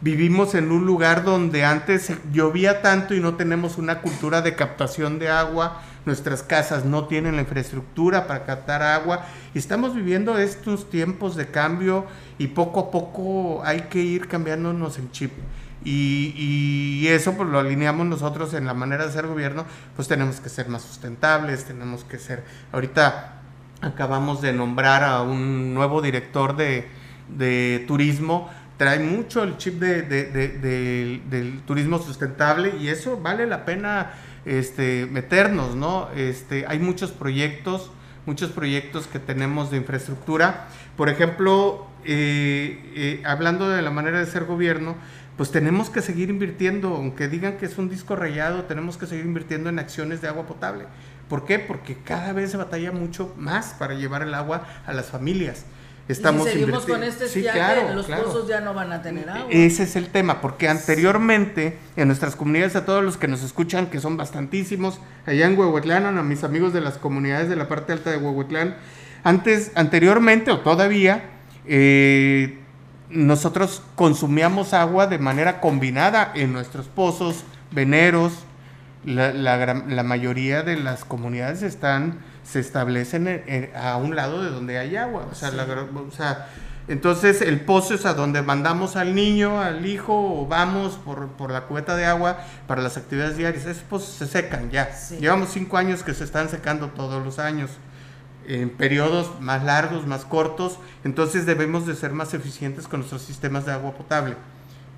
vivimos 0.00 0.54
en 0.54 0.72
un 0.72 0.86
lugar 0.86 1.24
donde 1.24 1.64
antes 1.64 2.12
llovía 2.32 2.80
tanto 2.80 3.14
y 3.14 3.20
no 3.20 3.34
tenemos 3.34 3.76
una 3.76 4.00
cultura 4.00 4.40
de 4.40 4.54
captación 4.54 5.18
de 5.18 5.28
agua, 5.28 5.82
nuestras 6.06 6.42
casas 6.42 6.86
no 6.86 7.06
tienen 7.06 7.36
la 7.36 7.42
infraestructura 7.42 8.26
para 8.26 8.44
captar 8.46 8.82
agua 8.82 9.26
y 9.52 9.58
estamos 9.58 9.94
viviendo 9.94 10.38
estos 10.38 10.88
tiempos 10.88 11.36
de 11.36 11.48
cambio 11.48 12.06
y 12.38 12.46
poco 12.46 12.80
a 12.80 12.90
poco 12.90 13.62
hay 13.64 13.82
que 13.82 13.98
ir 13.98 14.26
cambiándonos 14.28 14.98
el 14.98 15.10
chip. 15.10 15.32
Y, 15.84 17.06
eso 17.08 17.34
pues 17.36 17.48
lo 17.48 17.58
alineamos 17.58 18.06
nosotros 18.06 18.54
en 18.54 18.66
la 18.66 18.74
manera 18.74 19.06
de 19.06 19.12
ser 19.12 19.26
gobierno, 19.26 19.64
pues 19.96 20.06
tenemos 20.06 20.40
que 20.40 20.48
ser 20.48 20.68
más 20.68 20.82
sustentables, 20.82 21.64
tenemos 21.64 22.04
que 22.04 22.18
ser, 22.18 22.44
ahorita 22.72 23.40
acabamos 23.80 24.40
de 24.40 24.52
nombrar 24.52 25.02
a 25.02 25.22
un 25.22 25.74
nuevo 25.74 26.02
director 26.02 26.56
de, 26.56 26.86
de 27.36 27.84
turismo, 27.88 28.48
trae 28.76 28.98
mucho 28.98 29.42
el 29.42 29.56
chip 29.56 29.80
de, 29.80 30.02
del 30.02 31.62
turismo 31.66 31.98
sustentable 31.98 32.74
y 32.80 32.88
eso 32.88 33.18
vale 33.20 33.46
la 33.46 33.64
pena 33.64 34.12
este, 34.44 35.06
meternos, 35.10 35.74
¿no? 35.74 36.08
Este, 36.16 36.64
hay 36.66 36.78
muchos 36.78 37.10
proyectos, 37.10 37.90
muchos 38.24 38.50
proyectos 38.50 39.06
que 39.06 39.18
tenemos 39.18 39.70
de 39.70 39.76
infraestructura. 39.76 40.68
Por 40.96 41.08
ejemplo, 41.08 41.86
eh, 42.04 42.92
eh, 42.94 43.22
hablando 43.26 43.68
de 43.68 43.82
la 43.82 43.90
manera 43.90 44.18
de 44.18 44.26
ser 44.26 44.44
gobierno, 44.44 44.96
pues 45.40 45.52
tenemos 45.52 45.88
que 45.88 46.02
seguir 46.02 46.28
invirtiendo, 46.28 46.94
aunque 46.94 47.26
digan 47.26 47.56
que 47.56 47.64
es 47.64 47.78
un 47.78 47.88
disco 47.88 48.14
rayado, 48.14 48.64
tenemos 48.64 48.98
que 48.98 49.06
seguir 49.06 49.24
invirtiendo 49.24 49.70
en 49.70 49.78
acciones 49.78 50.20
de 50.20 50.28
agua 50.28 50.44
potable. 50.44 50.84
¿Por 51.30 51.46
qué? 51.46 51.58
Porque 51.58 51.96
cada 51.96 52.34
vez 52.34 52.50
se 52.50 52.58
batalla 52.58 52.92
mucho 52.92 53.32
más 53.38 53.74
para 53.78 53.94
llevar 53.94 54.20
el 54.20 54.34
agua 54.34 54.66
a 54.84 54.92
las 54.92 55.06
familias. 55.06 55.64
Estamos 56.08 56.46
y 56.46 56.50
si 56.50 56.58
seguimos 56.58 56.84
con 56.84 57.02
este 57.02 57.26
sí, 57.26 57.42
los 57.94 58.04
pozos 58.04 58.48
ya 58.48 58.60
no 58.60 58.74
van 58.74 58.92
a 58.92 59.00
tener 59.00 59.30
agua. 59.30 59.46
Ese 59.48 59.84
es 59.84 59.96
el 59.96 60.08
tema, 60.08 60.42
porque 60.42 60.68
anteriormente 60.68 61.78
en 61.96 62.08
nuestras 62.08 62.36
comunidades, 62.36 62.76
a 62.76 62.84
todos 62.84 63.02
los 63.02 63.16
que 63.16 63.26
nos 63.26 63.42
escuchan, 63.42 63.86
que 63.86 63.98
son 63.98 64.18
bastantísimos, 64.18 65.00
allá 65.24 65.46
en 65.46 65.58
Huehuetlán, 65.58 66.04
a 66.04 66.22
mis 66.22 66.44
amigos 66.44 66.74
de 66.74 66.82
las 66.82 66.98
comunidades 66.98 67.48
de 67.48 67.56
la 67.56 67.66
parte 67.66 67.94
alta 67.94 68.10
de 68.10 68.18
Huehuetlán, 68.18 68.76
antes, 69.24 69.72
anteriormente 69.74 70.50
o 70.50 70.60
todavía, 70.60 71.30
eh, 71.64 72.59
nosotros 73.10 73.82
consumíamos 73.96 74.72
agua 74.72 75.06
de 75.06 75.18
manera 75.18 75.60
combinada 75.60 76.32
en 76.34 76.52
nuestros 76.52 76.86
pozos, 76.86 77.44
veneros. 77.70 78.32
La, 79.04 79.32
la, 79.32 80.02
mayoría 80.02 80.62
de 80.62 80.76
las 80.76 81.06
comunidades 81.06 81.62
están, 81.62 82.18
se 82.44 82.60
establecen 82.60 83.42
a 83.74 83.96
un 83.96 84.14
lado 84.14 84.42
de 84.42 84.50
donde 84.50 84.78
hay 84.78 84.96
agua. 84.96 85.26
O 85.30 85.34
sea, 85.34 85.50
o 85.50 86.10
sea, 86.10 86.48
entonces 86.86 87.40
el 87.40 87.60
pozo 87.60 87.94
es 87.94 88.04
a 88.04 88.12
donde 88.12 88.42
mandamos 88.42 88.96
al 88.96 89.14
niño, 89.14 89.60
al 89.60 89.86
hijo, 89.86 90.42
o 90.42 90.46
vamos 90.46 90.98
por, 91.02 91.28
por 91.28 91.50
la 91.50 91.62
cubeta 91.62 91.96
de 91.96 92.04
agua 92.04 92.40
para 92.66 92.82
las 92.82 92.98
actividades 92.98 93.38
diarias. 93.38 93.64
Esos 93.64 93.84
pozos 93.84 94.10
se 94.10 94.26
secan 94.26 94.70
ya. 94.70 94.90
Llevamos 95.18 95.48
cinco 95.50 95.78
años 95.78 96.02
que 96.02 96.12
se 96.12 96.24
están 96.24 96.50
secando 96.50 96.88
todos 96.88 97.24
los 97.24 97.38
años 97.38 97.70
en 98.46 98.70
periodos 98.70 99.40
más 99.40 99.64
largos, 99.64 100.06
más 100.06 100.24
cortos, 100.24 100.78
entonces 101.04 101.46
debemos 101.46 101.86
de 101.86 101.94
ser 101.94 102.12
más 102.12 102.34
eficientes 102.34 102.88
con 102.88 103.00
nuestros 103.00 103.22
sistemas 103.22 103.66
de 103.66 103.72
agua 103.72 103.92
potable, 103.92 104.36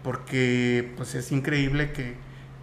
porque 0.03 0.93
pues 0.97 1.15
es 1.15 1.33
increíble 1.33 1.93
que, 1.93 2.15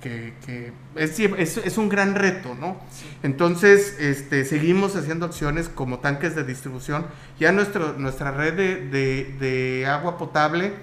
que, 0.02 0.74
es, 0.96 1.20
es, 1.20 1.78
un 1.78 1.90
gran 1.90 2.16
reto, 2.16 2.56
¿no? 2.56 2.80
Entonces, 3.22 3.98
este, 4.00 4.46
seguimos 4.46 4.96
haciendo 4.96 5.26
acciones 5.26 5.70
como 5.70 6.00
tanques 6.00 6.36
de 6.36 6.44
distribución, 6.44 7.06
ya 7.40 7.52
nuestro, 7.52 7.94
nuestra 7.94 8.32
red 8.32 8.54
de, 8.54 9.36
de 9.40 9.86
agua 9.86 10.18
potable, 10.18 10.74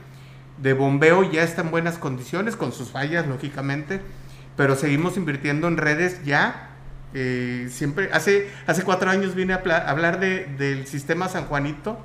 de 0.62 0.72
bombeo 0.72 1.30
ya 1.30 1.42
está 1.42 1.62
en 1.62 1.70
buenas 1.70 1.98
condiciones, 1.98 2.56
con 2.56 2.72
sus 2.72 2.90
fallas, 2.90 3.26
lógicamente, 3.26 4.00
pero 4.56 4.76
seguimos 4.76 5.16
invirtiendo 5.16 5.68
en 5.68 5.76
redes 5.76 6.24
ya 6.24 6.75
eh, 7.14 7.68
siempre, 7.70 8.10
hace, 8.12 8.50
hace 8.66 8.82
cuatro 8.82 9.10
años 9.10 9.34
vine 9.34 9.54
a 9.54 9.58
hablar 9.88 10.20
de, 10.20 10.46
del 10.58 10.86
sistema 10.86 11.28
San 11.28 11.44
Juanito. 11.44 11.98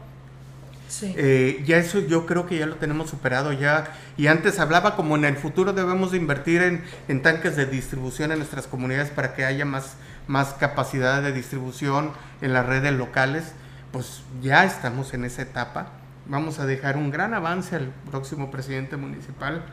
Eh, 1.03 1.63
ya 1.65 1.77
eso 1.77 1.99
yo 1.99 2.25
creo 2.25 2.45
que 2.45 2.57
ya 2.57 2.65
lo 2.65 2.75
tenemos 2.75 3.09
superado 3.09 3.53
ya. 3.53 3.93
Y 4.17 4.27
antes 4.27 4.59
hablaba 4.59 4.95
como 4.95 5.15
en 5.15 5.25
el 5.25 5.37
futuro 5.37 5.73
debemos 5.73 6.11
de 6.11 6.17
invertir 6.17 6.61
en, 6.61 6.83
en 7.07 7.21
tanques 7.21 7.55
de 7.55 7.65
distribución 7.65 8.31
en 8.31 8.39
nuestras 8.39 8.67
comunidades 8.67 9.09
para 9.09 9.33
que 9.33 9.45
haya 9.45 9.65
más, 9.65 9.95
más 10.27 10.49
capacidad 10.53 11.21
de 11.21 11.31
distribución 11.31 12.11
en 12.41 12.53
las 12.53 12.65
redes 12.65 12.93
locales. 12.93 13.53
Pues 13.91 14.23
ya 14.41 14.65
estamos 14.65 15.13
en 15.13 15.25
esa 15.25 15.41
etapa. 15.41 15.93
Vamos 16.27 16.59
a 16.59 16.65
dejar 16.65 16.97
un 16.97 17.09
gran 17.09 17.33
avance 17.33 17.75
al 17.75 17.91
próximo 18.09 18.51
presidente 18.51 18.97
municipal 18.97 19.63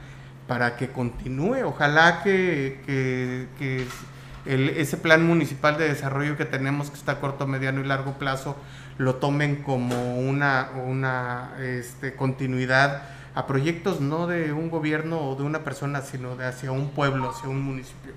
para 0.47 0.77
que 0.77 0.89
continúe. 0.89 1.65
Ojalá 1.65 2.23
que, 2.23 2.81
que, 2.87 3.49
que 3.59 3.87
ese 4.49 4.97
plan 4.97 5.27
municipal 5.27 5.77
de 5.77 5.89
desarrollo 5.89 6.37
que 6.37 6.45
tenemos, 6.45 6.91
que 6.91 6.97
está 6.97 7.13
a 7.13 7.21
corto, 7.21 7.47
mediano 7.47 7.81
y 7.81 7.85
largo 7.85 8.19
plazo, 8.19 8.57
lo 8.97 9.17
tomen 9.17 9.57
como 9.57 10.19
una, 10.19 10.71
una 10.87 11.53
este, 11.61 12.15
continuidad 12.15 13.03
a 13.35 13.47
proyectos 13.47 14.01
no 14.01 14.27
de 14.27 14.53
un 14.53 14.71
gobierno 14.71 15.21
o 15.21 15.37
de 15.37 15.43
una 15.43 15.61
persona, 15.65 16.01
sino 16.01 16.35
de 16.35 16.47
hacia 16.47 16.73
un 16.73 16.91
pueblo, 16.91 17.31
hacia 17.31 17.49
un 17.49 17.63
municipio. 17.63 18.13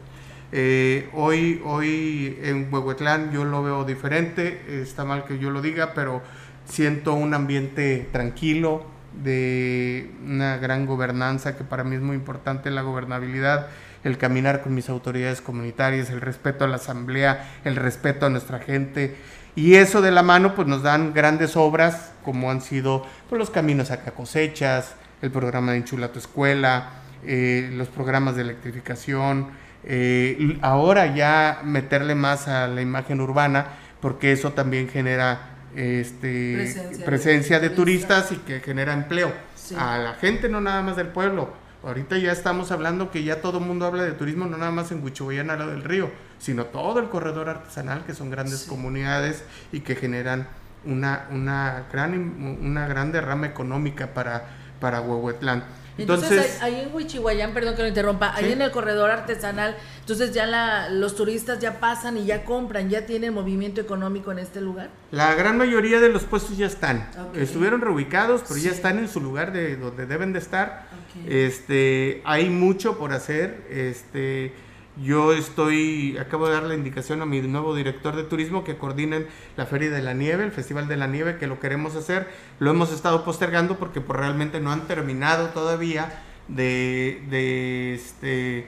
Eh, 0.53 1.09
hoy, 1.13 1.61
hoy 1.65 2.39
en 2.41 2.73
Huehuetlán 2.73 3.31
yo 3.31 3.43
lo 3.43 3.61
veo 3.61 3.83
diferente, 3.83 4.81
está 4.81 5.05
mal 5.05 5.25
que 5.25 5.37
yo 5.37 5.49
lo 5.49 5.61
diga, 5.61 5.93
pero 5.93 6.21
siento 6.65 7.13
un 7.13 7.33
ambiente 7.33 8.09
tranquilo, 8.11 8.85
de 9.13 10.11
una 10.25 10.57
gran 10.57 10.85
gobernanza 10.85 11.57
que 11.57 11.63
para 11.63 11.83
mí 11.83 11.95
es 11.95 12.01
muy 12.01 12.15
importante 12.15 12.71
la 12.71 12.81
gobernabilidad 12.81 13.67
el 14.03 14.17
caminar 14.17 14.61
con 14.61 14.73
mis 14.73 14.89
autoridades 14.89 15.41
comunitarias, 15.41 16.09
el 16.09 16.21
respeto 16.21 16.65
a 16.65 16.67
la 16.67 16.77
asamblea, 16.77 17.49
el 17.63 17.75
respeto 17.75 18.25
a 18.25 18.29
nuestra 18.29 18.59
gente. 18.59 19.15
Y 19.55 19.75
eso 19.75 20.01
de 20.01 20.11
la 20.11 20.23
mano 20.23 20.55
pues 20.55 20.67
nos 20.67 20.83
dan 20.83 21.13
grandes 21.13 21.57
obras 21.57 22.11
como 22.23 22.51
han 22.51 22.61
sido 22.61 23.05
pues, 23.29 23.39
los 23.39 23.49
caminos 23.49 23.91
acá 23.91 24.11
cosechas, 24.11 24.95
el 25.21 25.31
programa 25.31 25.71
de 25.71 25.79
Enchula 25.79 26.11
tu 26.11 26.19
Escuela, 26.19 26.89
eh, 27.25 27.69
los 27.73 27.87
programas 27.89 28.35
de 28.35 28.43
electrificación, 28.43 29.49
eh, 29.83 30.57
ahora 30.61 31.13
ya 31.15 31.61
meterle 31.63 32.15
más 32.15 32.47
a 32.47 32.67
la 32.67 32.81
imagen 32.81 33.19
urbana 33.19 33.67
porque 33.99 34.31
eso 34.31 34.51
también 34.51 34.89
genera 34.89 35.51
este, 35.75 36.73
presencia, 37.05 37.59
de, 37.59 37.69
turistas 37.69 38.31
y 38.31 38.37
que 38.37 38.59
genera 38.59 38.93
empleo 38.93 39.31
a 39.77 39.97
la 39.97 40.13
gente, 40.15 40.49
no 40.49 40.59
nada 40.59 40.81
más 40.81 40.97
del 40.97 41.07
pueblo, 41.07 41.53
Ahorita 41.83 42.15
ya 42.19 42.31
estamos 42.31 42.71
hablando 42.71 43.09
que 43.09 43.23
ya 43.23 43.41
todo 43.41 43.57
el 43.57 43.65
mundo 43.65 43.87
habla 43.87 44.03
de 44.03 44.11
turismo, 44.11 44.45
no 44.45 44.57
nada 44.57 44.69
más 44.69 44.91
en 44.91 45.03
Huichihuayán, 45.03 45.49
a 45.49 45.57
del 45.57 45.83
río, 45.83 46.11
sino 46.37 46.65
todo 46.65 46.99
el 46.99 47.09
corredor 47.09 47.49
artesanal, 47.49 48.05
que 48.05 48.13
son 48.13 48.29
grandes 48.29 48.65
comunidades 48.65 49.43
y 49.71 49.79
que 49.79 49.95
generan 49.95 50.47
una, 50.85 51.27
una, 51.31 51.85
gran, 51.91 52.13
una 52.61 52.87
gran 52.87 53.11
derrama 53.11 53.47
económica 53.47 54.13
para, 54.13 54.45
para 54.79 55.01
Huehuetlán. 55.01 55.63
Entonces, 55.97 56.61
ahí, 56.61 56.81
en 56.81 56.93
Huichihuayán, 56.93 57.53
perdón 57.53 57.75
que 57.75 57.81
lo 57.81 57.87
interrumpa, 57.87 58.33
ahí 58.35 58.51
en 58.51 58.61
el 58.61 58.71
corredor 58.71 59.11
artesanal, 59.11 59.75
entonces 59.99 60.33
ya 60.33 60.45
la, 60.45 60.89
los 60.89 61.15
turistas 61.15 61.59
ya 61.59 61.79
pasan 61.79 62.17
y 62.17 62.25
ya 62.25 62.43
compran, 62.45 62.89
ya 62.89 63.05
tienen 63.05 63.33
movimiento 63.33 63.81
económico 63.81 64.31
en 64.31 64.39
este 64.39 64.61
lugar. 64.61 64.89
La 65.11 65.35
gran 65.35 65.57
mayoría 65.57 65.99
de 65.99 66.09
los 66.09 66.23
puestos 66.23 66.57
ya 66.57 66.67
están. 66.67 67.09
Estuvieron 67.35 67.81
reubicados, 67.81 68.43
pero 68.47 68.59
ya 68.59 68.71
están 68.71 68.99
en 68.99 69.07
su 69.07 69.19
lugar 69.19 69.51
de 69.51 69.75
donde 69.75 70.05
deben 70.05 70.33
de 70.33 70.39
estar. 70.39 70.87
Este, 71.27 72.21
hay 72.25 72.49
mucho 72.49 72.97
por 72.97 73.13
hacer. 73.13 73.65
Este, 73.69 74.53
yo 74.97 75.31
estoy, 75.31 76.17
acabo 76.17 76.47
de 76.47 76.53
dar 76.53 76.63
la 76.63 76.75
indicación 76.75 77.21
a 77.21 77.25
mi 77.25 77.41
nuevo 77.41 77.75
director 77.75 78.15
de 78.15 78.23
turismo 78.23 78.63
que 78.63 78.77
coordinen 78.77 79.25
la 79.55 79.65
Feria 79.65 79.89
de 79.89 80.01
la 80.01 80.13
Nieve, 80.13 80.43
el 80.43 80.51
Festival 80.51 80.87
de 80.87 80.97
la 80.97 81.07
Nieve, 81.07 81.37
que 81.37 81.47
lo 81.47 81.59
queremos 81.59 81.95
hacer. 81.95 82.27
Lo 82.59 82.71
hemos 82.71 82.91
estado 82.91 83.23
postergando 83.23 83.77
porque 83.77 84.01
pues, 84.01 84.19
realmente 84.19 84.59
no 84.59 84.71
han 84.71 84.87
terminado 84.87 85.49
todavía 85.49 86.21
de, 86.49 87.23
de, 87.29 87.93
este, 87.93 88.67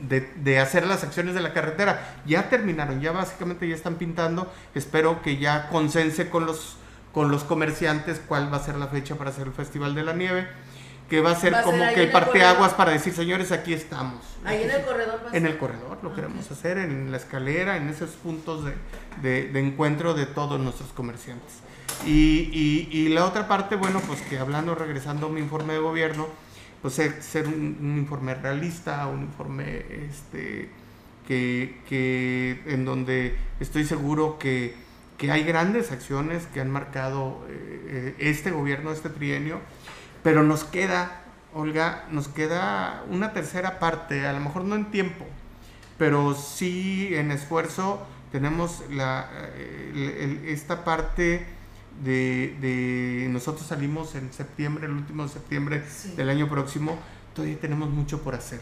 de, 0.00 0.58
hacer 0.58 0.86
las 0.86 1.04
acciones 1.04 1.34
de 1.34 1.42
la 1.42 1.52
carretera. 1.52 2.16
Ya 2.24 2.48
terminaron, 2.48 3.02
ya 3.02 3.12
básicamente 3.12 3.68
ya 3.68 3.74
están 3.74 3.96
pintando. 3.96 4.50
Espero 4.74 5.20
que 5.20 5.36
ya 5.36 5.68
consense 5.68 6.30
con 6.30 6.46
los, 6.46 6.78
con 7.12 7.30
los 7.30 7.44
comerciantes 7.44 8.20
cuál 8.26 8.50
va 8.52 8.56
a 8.56 8.64
ser 8.64 8.76
la 8.76 8.86
fecha 8.86 9.16
para 9.16 9.28
hacer 9.28 9.46
el 9.46 9.52
Festival 9.52 9.94
de 9.94 10.04
la 10.04 10.14
Nieve 10.14 10.48
que 11.10 11.20
va 11.20 11.32
a 11.32 11.34
ser 11.34 11.52
como 11.64 11.84
que 11.92 12.04
el 12.04 12.10
parteaguas 12.12 12.72
para 12.74 12.92
decir, 12.92 13.12
señores, 13.12 13.50
aquí 13.50 13.74
estamos. 13.74 14.24
Ahí 14.44 14.62
en 14.62 14.70
el 14.70 14.82
corredor. 14.82 15.20
en 15.32 15.46
el 15.46 15.58
corredor, 15.58 15.98
lo 16.02 16.14
queremos 16.14 16.48
hacer, 16.50 16.78
en 16.78 17.10
la 17.10 17.16
escalera, 17.16 17.76
en 17.76 17.88
esos 17.88 18.10
puntos 18.10 18.64
de, 19.20 19.50
encuentro 19.58 20.14
de 20.14 20.26
todos 20.26 20.60
nuestros 20.60 20.90
comerciantes. 20.90 21.58
Y, 22.06 22.88
y, 22.92 23.08
la 23.08 23.26
otra 23.26 23.48
parte, 23.48 23.74
bueno, 23.74 24.00
pues 24.06 24.22
que 24.22 24.38
hablando, 24.38 24.76
regresando 24.76 25.26
a 25.26 25.30
mi 25.30 25.40
informe 25.40 25.74
de 25.74 25.80
gobierno, 25.80 26.28
pues 26.80 26.94
ser, 26.94 27.46
un, 27.46 27.96
informe 27.98 28.34
realista, 28.34 29.06
un 29.08 29.22
informe 29.22 29.84
este, 30.08 30.70
que, 31.26 31.80
que 31.88 32.62
en 32.66 32.84
donde 32.84 33.36
estoy 33.58 33.84
seguro 33.84 34.38
que, 34.38 34.76
que 35.18 35.32
hay 35.32 35.42
grandes 35.42 35.90
acciones 35.90 36.46
que 36.54 36.60
han 36.60 36.70
marcado 36.70 37.44
eh, 37.50 38.14
eh, 38.16 38.30
este 38.30 38.52
gobierno, 38.52 38.92
este 38.92 39.10
trienio, 39.10 39.60
pero 40.22 40.42
nos 40.42 40.64
queda, 40.64 41.22
Olga, 41.54 42.04
nos 42.10 42.28
queda 42.28 43.04
una 43.10 43.32
tercera 43.32 43.78
parte, 43.78 44.26
a 44.26 44.32
lo 44.32 44.40
mejor 44.40 44.64
no 44.64 44.76
en 44.76 44.90
tiempo, 44.90 45.26
pero 45.98 46.34
sí 46.34 47.10
en 47.12 47.30
esfuerzo 47.30 48.06
tenemos 48.32 48.82
la, 48.90 49.28
eh, 49.56 50.44
esta 50.46 50.84
parte 50.84 51.46
de, 52.02 53.26
nosotros 53.30 53.66
salimos 53.66 54.14
en 54.14 54.32
septiembre, 54.32 54.86
el 54.86 54.92
último 54.92 55.24
de 55.24 55.28
septiembre 55.28 55.82
del 56.16 56.30
año 56.30 56.48
próximo, 56.48 56.98
todavía 57.34 57.58
tenemos 57.60 57.90
mucho 57.90 58.22
por 58.22 58.34
hacer. 58.34 58.60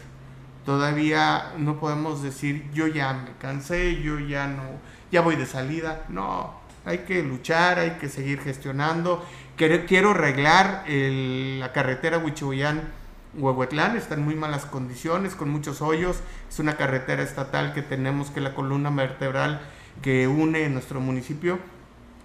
Todavía 0.65 1.53
no 1.57 1.79
podemos 1.79 2.21
decir 2.21 2.69
yo 2.73 2.87
ya 2.87 3.13
me 3.13 3.31
cansé, 3.39 4.01
yo 4.01 4.19
ya 4.19 4.47
no, 4.47 4.63
ya 5.11 5.21
voy 5.21 5.35
de 5.35 5.45
salida. 5.45 6.05
No, 6.09 6.53
hay 6.85 6.99
que 6.99 7.23
luchar, 7.23 7.79
hay 7.79 7.91
que 7.91 8.09
seguir 8.09 8.39
gestionando 8.41 9.25
Quiero, 9.59 10.11
arreglar 10.11 10.85
la 10.87 11.73
carretera 11.73 12.17
Huichihuayán-Huehuetlán, 12.19 13.97
está 13.97 14.13
en 14.13 14.23
muy 14.23 14.35
malas 14.35 14.65
condiciones, 14.65 15.35
con 15.35 15.49
muchos 15.49 15.81
hoyos. 15.81 16.21
Es 16.49 16.59
una 16.59 16.77
carretera 16.77 17.23
estatal 17.23 17.73
que 17.73 17.81
tenemos 17.81 18.29
que 18.29 18.39
la 18.39 18.55
columna 18.55 18.89
vertebral 18.89 19.59
que 20.01 20.29
une 20.29 20.69
nuestro 20.69 21.01
municipio. 21.01 21.59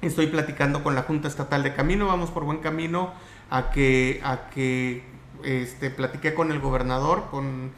Estoy 0.01 0.29
platicando 0.29 0.85
con 0.85 0.95
la 0.95 1.03
Junta 1.03 1.27
Estatal 1.27 1.65
de 1.65 1.75
Camino, 1.75 2.07
vamos 2.07 2.31
por 2.31 2.45
buen 2.45 2.59
camino 2.59 3.13
a 3.51 3.73
que, 3.73 4.21
a 4.23 4.49
que 4.51 5.03
este, 5.43 5.91
platiqué 5.91 6.35
con 6.35 6.53
el 6.53 6.61
gobernador, 6.61 7.25
con, 7.33 7.73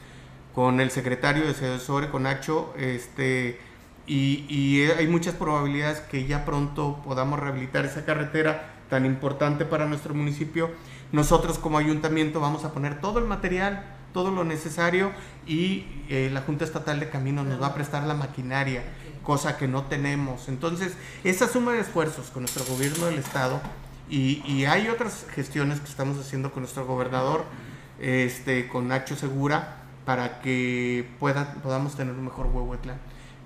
con 0.54 0.80
el 0.80 0.90
secretario 0.90 1.46
de 1.46 1.54
Sedesore, 1.54 2.10
con 2.10 2.24
Nacho, 2.24 2.74
este, 2.76 3.58
y, 4.06 4.44
y 4.50 4.82
hay 4.90 5.06
muchas 5.06 5.34
probabilidades 5.34 6.00
que 6.00 6.26
ya 6.26 6.44
pronto 6.44 7.00
podamos 7.02 7.40
rehabilitar 7.40 7.86
esa 7.86 8.04
carretera 8.04 8.75
tan 8.88 9.04
importante 9.06 9.64
para 9.64 9.86
nuestro 9.86 10.14
municipio, 10.14 10.70
nosotros 11.12 11.58
como 11.58 11.78
ayuntamiento 11.78 12.40
vamos 12.40 12.64
a 12.64 12.72
poner 12.72 13.00
todo 13.00 13.18
el 13.18 13.26
material, 13.26 13.84
todo 14.12 14.30
lo 14.30 14.44
necesario 14.44 15.12
y 15.46 15.84
eh, 16.08 16.30
la 16.32 16.40
Junta 16.40 16.64
Estatal 16.64 16.98
de 17.00 17.10
Caminos 17.10 17.46
nos 17.46 17.60
va 17.60 17.68
a 17.68 17.74
prestar 17.74 18.04
la 18.04 18.14
maquinaria, 18.14 18.82
cosa 19.22 19.56
que 19.56 19.68
no 19.68 19.84
tenemos. 19.84 20.48
Entonces, 20.48 20.94
esa 21.22 21.48
suma 21.48 21.72
de 21.72 21.80
esfuerzos 21.80 22.30
con 22.30 22.42
nuestro 22.42 22.64
gobierno 22.64 23.06
del 23.06 23.18
Estado 23.18 23.60
y, 24.08 24.64
hay 24.64 24.88
otras 24.88 25.26
gestiones 25.34 25.80
que 25.80 25.88
estamos 25.88 26.18
haciendo 26.18 26.52
con 26.52 26.62
nuestro 26.62 26.86
gobernador, 26.86 27.44
este, 28.00 28.68
con 28.68 28.88
Nacho 28.88 29.16
Segura, 29.16 29.82
para 30.04 30.40
que 30.40 31.08
pueda, 31.18 31.54
podamos 31.62 31.96
tener 31.96 32.14
un 32.14 32.24
mejor 32.24 32.46
Huehuetlán. 32.46 32.98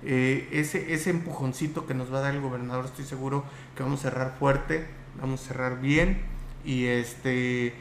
Eh, 0.03 0.47
ese, 0.51 0.93
ese 0.93 1.09
empujoncito 1.09 1.85
que 1.85 1.93
nos 1.93 2.13
va 2.13 2.19
a 2.19 2.21
dar 2.21 2.33
el 2.33 2.41
gobernador, 2.41 2.85
estoy 2.85 3.05
seguro 3.05 3.43
que 3.75 3.83
vamos 3.83 3.99
a 3.99 4.03
cerrar 4.03 4.35
fuerte 4.39 5.00
vamos 5.19 5.41
a 5.41 5.47
cerrar 5.47 5.81
bien 5.81 6.21
y 6.63 6.85
este 6.85 7.73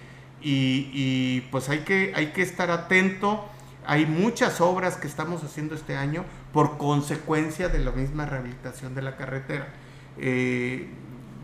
y, 0.43 1.43
pues 1.51 1.69
hay 1.69 1.81
que, 1.81 2.13
hay 2.15 2.29
que 2.29 2.43
estar 2.43 2.71
atento. 2.71 3.47
Hay 3.87 4.07
muchas 4.07 4.61
obras 4.61 4.97
que 4.97 5.07
estamos 5.07 5.43
haciendo 5.43 5.75
este 5.75 5.97
año 5.97 6.25
por 6.53 6.79
consecuencia 6.79 7.69
de 7.69 7.79
la 7.81 7.93
misma 7.93 8.27
rehabilitación 8.27 8.95
de 8.95 9.03
la 9.03 9.17
carretera. 9.17 9.69
Eh, 10.19 10.89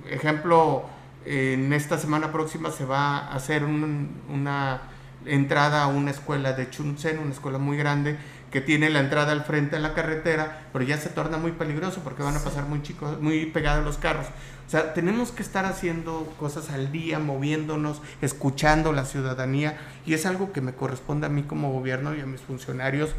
ejemplo, 0.08 0.84
en 1.24 1.72
esta 1.72 1.98
semana 1.98 2.32
próxima 2.32 2.70
se 2.70 2.84
va 2.84 3.18
a 3.18 3.34
hacer 3.34 3.64
una 3.64 4.80
entrada 5.24 5.82
a 5.82 5.88
una 5.88 6.10
escuela 6.10 6.52
de 6.52 6.70
Chunsen, 6.70 7.18
una 7.18 7.32
escuela 7.32 7.58
muy 7.58 7.76
grande, 7.76 8.16
que 8.50 8.60
tiene 8.60 8.90
la 8.90 9.00
entrada 9.00 9.32
al 9.32 9.44
frente 9.44 9.76
de 9.76 9.82
la 9.82 9.92
carretera, 9.92 10.68
pero 10.72 10.84
ya 10.84 10.96
se 10.98 11.08
torna 11.08 11.36
muy 11.36 11.52
peligroso 11.52 12.00
porque 12.02 12.22
van 12.22 12.36
a 12.36 12.40
pasar 12.40 12.64
muy 12.64 12.80
chicos, 12.82 13.20
muy 13.20 13.46
pegados 13.46 13.84
los 13.84 13.98
carros. 13.98 14.26
O 14.66 14.70
sea, 14.70 14.94
tenemos 14.94 15.30
que 15.30 15.44
estar 15.44 15.64
haciendo 15.64 16.34
cosas 16.40 16.70
al 16.70 16.90
día, 16.90 17.20
moviéndonos, 17.20 18.02
escuchando 18.20 18.92
la 18.92 19.04
ciudadanía 19.04 19.78
y 20.04 20.14
es 20.14 20.26
algo 20.26 20.52
que 20.52 20.60
me 20.60 20.72
corresponde 20.72 21.26
a 21.26 21.30
mí 21.30 21.44
como 21.44 21.72
gobierno 21.72 22.16
y 22.16 22.20
a 22.20 22.26
mis 22.26 22.40
funcionarios, 22.40 23.14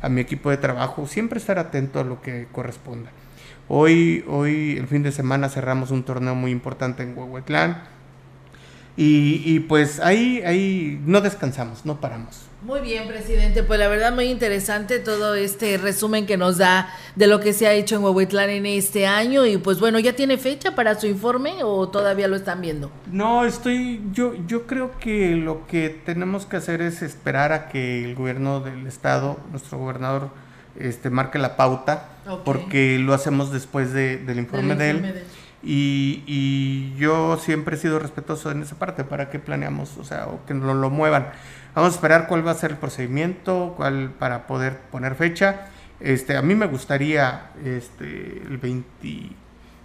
a 0.00 0.08
mi 0.08 0.20
equipo 0.20 0.50
de 0.50 0.58
trabajo, 0.58 1.08
siempre 1.08 1.40
estar 1.40 1.58
atento 1.58 1.98
a 1.98 2.04
lo 2.04 2.22
que 2.22 2.46
corresponda. 2.52 3.10
Hoy, 3.68 4.24
hoy 4.28 4.76
el 4.78 4.86
fin 4.86 5.02
de 5.02 5.10
semana 5.10 5.48
cerramos 5.48 5.90
un 5.90 6.04
torneo 6.04 6.36
muy 6.36 6.52
importante 6.52 7.02
en 7.02 7.18
Huehuetlán 7.18 7.82
y, 8.96 9.42
y 9.44 9.58
pues 9.60 9.98
ahí, 9.98 10.40
ahí 10.46 11.02
no 11.04 11.20
descansamos, 11.20 11.84
no 11.84 12.00
paramos. 12.00 12.51
Muy 12.64 12.80
bien, 12.80 13.08
presidente. 13.08 13.64
Pues 13.64 13.80
la 13.80 13.88
verdad 13.88 14.14
muy 14.14 14.26
interesante 14.26 15.00
todo 15.00 15.34
este 15.34 15.78
resumen 15.78 16.26
que 16.26 16.36
nos 16.36 16.58
da 16.58 16.94
de 17.16 17.26
lo 17.26 17.40
que 17.40 17.52
se 17.52 17.66
ha 17.66 17.72
hecho 17.72 17.96
en 17.96 18.04
Huehuetlán 18.04 18.50
en 18.50 18.66
este 18.66 19.04
año 19.04 19.44
y 19.46 19.56
pues 19.56 19.80
bueno, 19.80 19.98
¿ya 19.98 20.12
tiene 20.12 20.38
fecha 20.38 20.76
para 20.76 20.98
su 20.98 21.08
informe 21.08 21.64
o 21.64 21.88
todavía 21.88 22.28
lo 22.28 22.36
están 22.36 22.60
viendo? 22.60 22.92
No, 23.10 23.44
estoy 23.44 24.00
yo 24.12 24.34
yo 24.46 24.68
creo 24.68 24.96
que 25.00 25.34
lo 25.34 25.66
que 25.66 25.90
tenemos 25.90 26.46
que 26.46 26.56
hacer 26.56 26.82
es 26.82 27.02
esperar 27.02 27.52
a 27.52 27.68
que 27.68 28.04
el 28.04 28.14
gobierno 28.14 28.60
del 28.60 28.86
estado, 28.86 29.40
nuestro 29.50 29.78
gobernador 29.78 30.30
este 30.78 31.10
marque 31.10 31.38
la 31.38 31.56
pauta 31.56 32.10
porque 32.44 32.98
lo 32.98 33.12
hacemos 33.12 33.52
después 33.52 33.92
del 33.92 34.38
informe, 34.38 34.76
de 34.76 34.90
él. 34.90 35.24
Y, 35.64 36.24
y, 36.26 36.94
yo 36.96 37.36
siempre 37.38 37.76
he 37.76 37.78
sido 37.78 38.00
respetuoso 38.00 38.50
en 38.50 38.62
esa 38.62 38.74
parte 38.76 39.04
para 39.04 39.30
que 39.30 39.38
planeamos, 39.38 39.96
o 39.96 40.02
sea, 40.02 40.26
o 40.26 40.44
que 40.44 40.54
no 40.54 40.74
lo 40.74 40.90
muevan. 40.90 41.28
Vamos 41.74 41.92
a 41.92 41.94
esperar 41.94 42.26
cuál 42.26 42.46
va 42.46 42.50
a 42.50 42.54
ser 42.54 42.72
el 42.72 42.76
procedimiento, 42.76 43.72
cuál 43.76 44.10
para 44.18 44.46
poder 44.46 44.78
poner 44.90 45.14
fecha. 45.14 45.68
Este, 46.00 46.36
a 46.36 46.42
mí 46.42 46.54
me 46.54 46.66
gustaría 46.66 47.50
este, 47.64 48.42
el 48.46 48.58
20, 48.58 49.30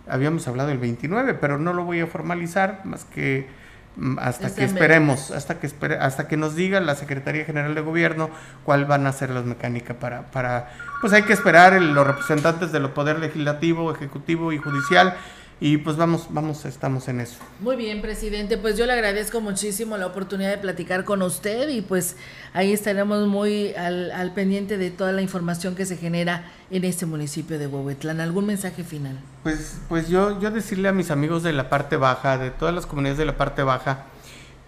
habíamos 0.09 0.47
hablado 0.47 0.69
el 0.69 0.79
29, 0.79 1.35
pero 1.35 1.57
no 1.57 1.73
lo 1.73 1.85
voy 1.85 2.01
a 2.01 2.07
formalizar 2.07 2.81
más 2.83 3.05
que 3.05 3.47
mm, 3.95 4.17
hasta 4.19 4.53
que 4.53 4.65
esperemos, 4.65 5.31
hasta 5.31 5.59
que 5.59 5.67
espere, 5.67 5.95
hasta 5.97 6.27
que 6.27 6.35
nos 6.35 6.55
diga 6.55 6.81
la 6.81 6.95
Secretaría 6.95 7.45
General 7.45 7.73
de 7.73 7.81
Gobierno 7.81 8.29
cuál 8.65 8.85
van 8.85 9.07
a 9.07 9.13
ser 9.13 9.29
las 9.29 9.45
mecánicas 9.45 9.95
para, 9.95 10.23
para, 10.31 10.71
pues 10.99 11.13
hay 11.13 11.23
que 11.23 11.33
esperar 11.33 11.81
los 11.81 12.05
representantes 12.05 12.73
de 12.73 12.79
lo 12.81 12.93
poder 12.93 13.19
legislativo, 13.19 13.93
ejecutivo 13.93 14.51
y 14.51 14.57
judicial 14.57 15.15
y 15.59 15.77
pues 15.77 15.97
vamos, 15.97 16.27
vamos, 16.29 16.65
estamos 16.65 17.07
en 17.07 17.19
eso. 17.19 17.37
Muy 17.59 17.75
bien, 17.75 18.01
presidente, 18.01 18.57
pues 18.57 18.77
yo 18.77 18.85
le 18.85 18.93
agradezco 18.93 19.41
muchísimo 19.41 19.97
la 19.97 20.05
oportunidad 20.05 20.51
de 20.51 20.59
platicar 20.59 21.03
con 21.03 21.23
usted 21.23 21.69
y 21.69 21.81
pues 21.81 22.15
ahí 22.53 22.71
estaremos 22.73 23.27
muy 23.27 23.73
al, 23.73 24.11
al 24.11 24.33
pendiente 24.33 24.77
de 24.77 24.91
toda 24.91 25.11
la 25.11 25.23
información 25.23 25.75
que 25.75 25.85
se 25.87 25.97
genera 25.97 26.51
en 26.69 26.83
este 26.83 27.07
municipio 27.07 27.57
de 27.57 27.65
Huehuetlán. 27.65 28.19
¿Algún 28.21 28.45
mensaje 28.45 28.83
final? 28.83 29.19
Pues, 29.41 29.79
pues 29.89 30.09
yo, 30.09 30.39
yo 30.39 30.51
decirle 30.51 30.89
a 30.89 30.93
mis 30.93 31.09
amigos 31.09 31.41
de 31.41 31.53
la 31.53 31.69
parte 31.69 31.97
baja, 31.97 32.37
de 32.37 32.51
todas 32.51 32.75
las 32.75 32.85
comunidades 32.85 33.17
de 33.17 33.25
la 33.25 33.37
parte 33.37 33.63
baja, 33.63 34.05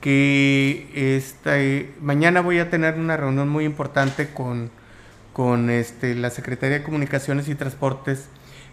que 0.01 0.89
este, 0.95 1.93
mañana 2.01 2.41
voy 2.41 2.57
a 2.57 2.71
tener 2.71 2.95
una 2.95 3.15
reunión 3.15 3.47
muy 3.47 3.65
importante 3.65 4.29
con, 4.33 4.71
con 5.33 5.69
este, 5.69 6.15
la 6.15 6.31
Secretaría 6.31 6.79
de 6.79 6.83
Comunicaciones 6.83 7.47
y 7.47 7.53
Transportes 7.53 8.29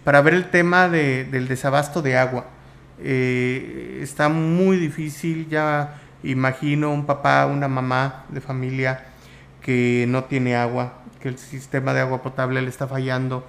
para 0.07 0.21
ver 0.21 0.35
el 0.35 0.51
tema 0.51 0.89
de, 0.89 1.25
del 1.25 1.49
desabasto 1.49 2.01
de 2.01 2.17
agua. 2.17 2.47
Eh, 3.03 3.99
está 4.01 4.29
muy 4.29 4.77
difícil, 4.77 5.49
ya 5.49 5.95
imagino 6.23 6.93
un 6.93 7.07
papá, 7.07 7.45
una 7.47 7.67
mamá 7.67 8.25
de 8.29 8.41
familia 8.41 9.05
que 9.61 10.05
no 10.07 10.23
tiene 10.23 10.55
agua, 10.55 11.03
que 11.21 11.29
el 11.29 11.39
sistema 11.39 11.93
de 11.93 12.03
agua 12.03 12.23
potable 12.23 12.63
le 12.63 12.69
está 12.69 12.87
fallando. 12.87 13.45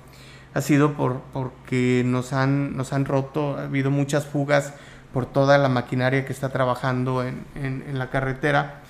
Ha 0.56 0.62
sido 0.62 0.94
por, 0.94 1.22
porque 1.32 2.02
nos 2.04 2.34
han, 2.34 2.76
nos 2.76 2.92
han 2.92 3.06
roto, 3.06 3.56
ha 3.56 3.66
habido 3.66 3.92
muchas 3.92 4.26
fugas 4.26 4.74
por 5.14 5.28
toda 5.28 5.60
la 5.60 5.70
maquinaria 5.70 6.26
que 6.26 6.34
está 6.34 6.50
trabajando 6.50 7.24
en, 7.24 7.84
la 7.94 8.10
carretera. 8.10 8.82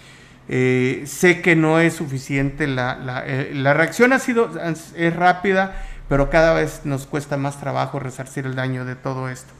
Eh, 0.48 1.04
sé 1.06 1.42
que 1.42 1.58
no 1.58 1.82
es 1.82 1.96
suficiente, 1.96 2.66
la, 2.66 3.26
eh, 3.28 3.52
la, 3.54 3.74
reacción 3.74 4.14
ha 4.14 4.20
sido 4.20 4.50
es 4.96 5.16
rápida, 5.18 5.76
pero 6.10 6.30
cada 6.30 6.54
vez 6.54 6.82
nos 6.84 7.06
cuesta 7.06 7.38
más 7.38 7.60
trabajo 7.60 8.00
resarcir 8.00 8.46
el 8.46 8.56
daño 8.56 8.86
de 8.86 8.96
todo 8.96 9.30
esto. 9.30 9.54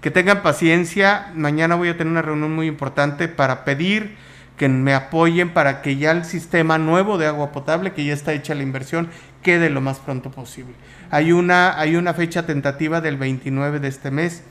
Que 0.00 0.10
tengan 0.10 0.42
paciencia, 0.42 1.32
mañana 1.34 1.76
voy 1.76 1.88
a 1.88 1.96
tener 1.96 2.10
una 2.10 2.22
reunión 2.22 2.54
muy 2.54 2.66
importante 2.66 3.28
para 3.28 3.64
pedir 3.64 4.16
que 4.56 4.68
me 4.68 4.94
apoyen 4.94 5.52
para 5.52 5.82
que 5.82 5.96
ya 5.96 6.12
el 6.12 6.24
sistema 6.24 6.78
nuevo 6.78 7.18
de 7.18 7.26
agua 7.26 7.52
potable, 7.52 7.92
que 7.92 8.04
ya 8.04 8.12
está 8.12 8.32
hecha 8.32 8.54
la 8.54 8.62
inversión, 8.62 9.08
quede 9.42 9.70
lo 9.70 9.80
más 9.80 9.98
pronto 9.98 10.30
posible. 10.30 10.74
Hay 11.10 11.32
una, 11.32 11.78
hay 11.78 11.96
una 11.96 12.14
fecha 12.14 12.46
tentativa 12.46 13.00
del 13.00 13.16
29 13.16 13.80
de 13.80 13.88
este 13.88 14.10
mes 14.10 14.42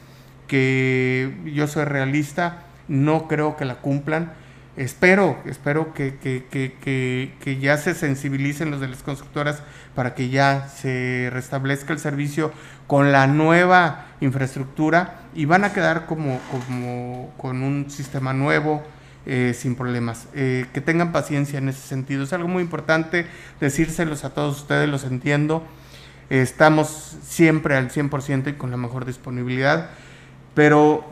que 0.48 1.34
yo 1.46 1.68
soy 1.68 1.86
realista, 1.86 2.64
no 2.88 3.28
creo 3.28 3.56
que 3.56 3.66
la 3.66 3.76
cumplan. 3.76 4.34
Espero, 4.76 5.38
espero 5.46 5.94
que, 5.94 6.16
que, 6.20 7.60
ya 7.60 7.78
se 7.78 7.94
sensibilicen 7.94 8.72
los 8.72 8.82
de 8.82 8.88
las 8.88 9.04
constructoras 9.04 9.62
para 9.94 10.16
que 10.16 10.30
ya 10.30 10.68
se 10.68 11.30
restablezca 11.32 11.94
el 11.94 12.00
servicio 12.00 12.52
con 12.88 13.12
la 13.12 13.28
nueva 13.28 14.08
infraestructura 14.20 15.22
y 15.36 15.46
van 15.46 15.64
a 15.64 15.74
quedar 15.74 16.08
como, 16.08 16.40
como 16.50 17.32
con 17.38 17.62
un 17.62 17.92
sistema 17.92 18.34
nuevo, 18.34 18.82
eh, 19.28 19.54
sin 19.56 19.76
problemas. 19.76 20.28
Eh, 20.34 20.66
que 20.74 20.82
tengan 20.82 21.12
paciencia 21.12 21.60
en 21.60 21.70
ese 21.70 21.88
sentido. 21.88 22.24
Es 22.24 22.34
algo 22.34 22.48
muy 22.48 22.64
importante 22.64 23.28
decírselos 23.60 24.26
a 24.26 24.32
todos 24.32 24.62
ustedes, 24.62 24.90
los 24.90 25.04
entiendo. 25.04 25.64
estamos 26.30 27.18
siempre 27.22 27.76
al 27.76 27.92
100% 27.92 28.50
y 28.50 28.54
con 28.54 28.72
la 28.72 28.78
mejor 28.78 29.06
disponibilidad 29.06 29.92
pero 30.54 31.06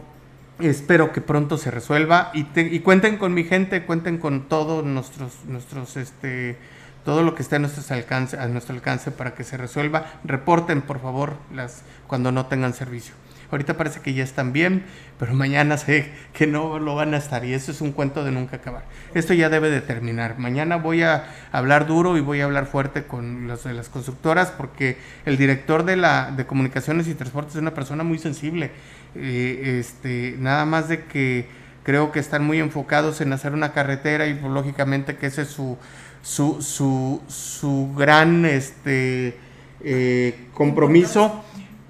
espero 0.67 1.11
que 1.11 1.21
pronto 1.21 1.57
se 1.57 1.71
resuelva 1.71 2.31
y, 2.33 2.45
y, 2.55 2.79
cuenten 2.79 3.17
con 3.17 3.33
mi 3.33 3.43
gente, 3.43 3.83
cuenten 3.83 4.17
con 4.17 4.47
todos 4.47 4.85
nuestros, 4.85 5.45
nuestros, 5.45 5.97
este, 5.97 6.57
todo 7.05 7.23
lo 7.23 7.35
que 7.35 7.41
esté 7.41 7.55
a 7.55 7.59
nuestro 7.59 7.95
alcance, 7.95 8.37
a 8.37 8.47
nuestro 8.47 8.75
alcance 8.75 9.11
para 9.11 9.33
que 9.33 9.43
se 9.43 9.57
resuelva. 9.57 10.05
Reporten, 10.23 10.81
por 10.81 11.01
favor, 11.01 11.35
las, 11.53 11.83
cuando 12.07 12.31
no 12.31 12.45
tengan 12.45 12.73
servicio. 12.73 13.15
Ahorita 13.51 13.75
parece 13.75 13.99
que 13.99 14.13
ya 14.13 14.23
están 14.23 14.53
bien, 14.53 14.85
pero 15.19 15.33
mañana 15.33 15.77
sé 15.77 16.09
que 16.33 16.47
no 16.47 16.79
lo 16.79 16.95
van 16.95 17.13
a 17.13 17.17
estar 17.17 17.43
y 17.43 17.53
eso 17.53 17.71
es 17.73 17.81
un 17.81 17.91
cuento 17.91 18.23
de 18.23 18.31
nunca 18.31 18.57
acabar. 18.57 18.85
Esto 19.13 19.33
ya 19.33 19.49
debe 19.49 19.69
de 19.69 19.81
terminar. 19.81 20.39
Mañana 20.39 20.77
voy 20.77 21.03
a 21.03 21.25
hablar 21.51 21.85
duro 21.85 22.17
y 22.17 22.21
voy 22.21 22.39
a 22.39 22.45
hablar 22.45 22.65
fuerte 22.65 23.03
con 23.03 23.47
los 23.47 23.65
de 23.65 23.73
las 23.73 23.89
constructoras 23.89 24.51
porque 24.51 24.97
el 25.25 25.35
director 25.35 25.83
de 25.83 25.97
la 25.97 26.31
de 26.31 26.45
comunicaciones 26.45 27.09
y 27.09 27.13
transportes 27.13 27.55
es 27.55 27.61
una 27.61 27.73
persona 27.73 28.05
muy 28.05 28.19
sensible. 28.19 28.71
Eh, 29.15 29.77
este, 29.79 30.35
nada 30.39 30.65
más 30.65 30.87
de 30.87 31.05
que 31.05 31.47
creo 31.83 32.11
que 32.11 32.19
están 32.19 32.43
muy 32.45 32.59
enfocados 32.59 33.21
en 33.21 33.33
hacer 33.33 33.53
una 33.53 33.73
carretera 33.73 34.27
y 34.27 34.35
pues, 34.35 34.51
lógicamente 34.51 35.17
que 35.17 35.27
ese 35.27 35.43
es 35.43 35.49
su 35.49 35.77
su, 36.23 36.61
su, 36.61 37.21
su 37.27 37.93
gran 37.97 38.45
este 38.45 39.35
eh, 39.83 40.47
compromiso 40.53 41.43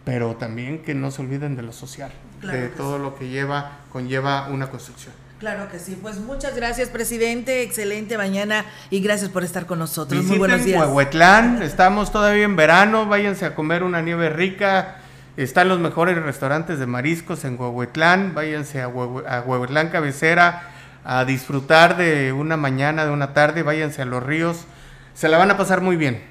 pero 0.03 0.35
también 0.35 0.79
que 0.79 0.93
no 0.93 1.11
se 1.11 1.21
olviden 1.21 1.55
de 1.55 1.61
lo 1.61 1.71
social, 1.71 2.11
de 2.41 2.69
todo 2.69 2.97
lo 2.97 3.15
que 3.15 3.29
lleva, 3.29 3.79
conlleva 3.91 4.47
una 4.49 4.69
construcción. 4.69 5.13
Claro 5.39 5.69
que 5.71 5.79
sí, 5.79 5.97
pues 5.99 6.17
muchas 6.17 6.55
gracias, 6.55 6.89
presidente, 6.89 7.63
excelente 7.63 8.17
mañana 8.17 8.65
y 8.89 8.99
gracias 8.99 9.29
por 9.29 9.43
estar 9.43 9.65
con 9.65 9.79
nosotros. 9.79 10.23
Muy 10.25 10.37
buenos 10.37 10.63
días. 10.63 10.85
Huehuetlán, 10.85 11.63
estamos 11.63 12.11
todavía 12.11 12.43
en 12.43 12.55
verano, 12.55 13.07
váyanse 13.07 13.45
a 13.45 13.55
comer 13.55 13.83
una 13.83 14.01
nieve 14.01 14.29
rica. 14.29 15.00
Están 15.37 15.69
los 15.69 15.79
mejores 15.79 16.21
restaurantes 16.21 16.77
de 16.77 16.85
mariscos 16.85 17.45
en 17.45 17.59
Huehuetlán, 17.59 18.33
váyanse 18.33 18.81
a, 18.81 18.89
Huehuetlán 18.89 19.89
Cabecera 19.89 20.71
a 21.05 21.23
disfrutar 21.23 21.95
de 21.97 22.33
una 22.33 22.57
mañana, 22.57 23.05
de 23.05 23.11
una 23.11 23.33
tarde, 23.33 23.63
váyanse 23.63 24.01
a 24.01 24.05
los 24.05 24.21
ríos, 24.21 24.65
se 25.13 25.29
la 25.29 25.37
van 25.37 25.49
a 25.49 25.57
pasar 25.57 25.81
muy 25.81 25.95
bien. 25.95 26.21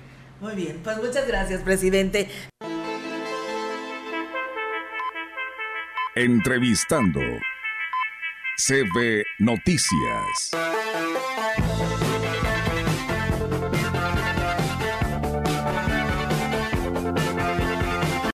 Muy 0.41 0.55
bien, 0.55 0.81
pues 0.85 0.99
muchas 0.99 1.27
gracias, 1.27 1.63
presidente. 1.63 2.29
Entrevistando 6.15 7.21
CB 8.57 9.25
Noticias. 9.39 10.51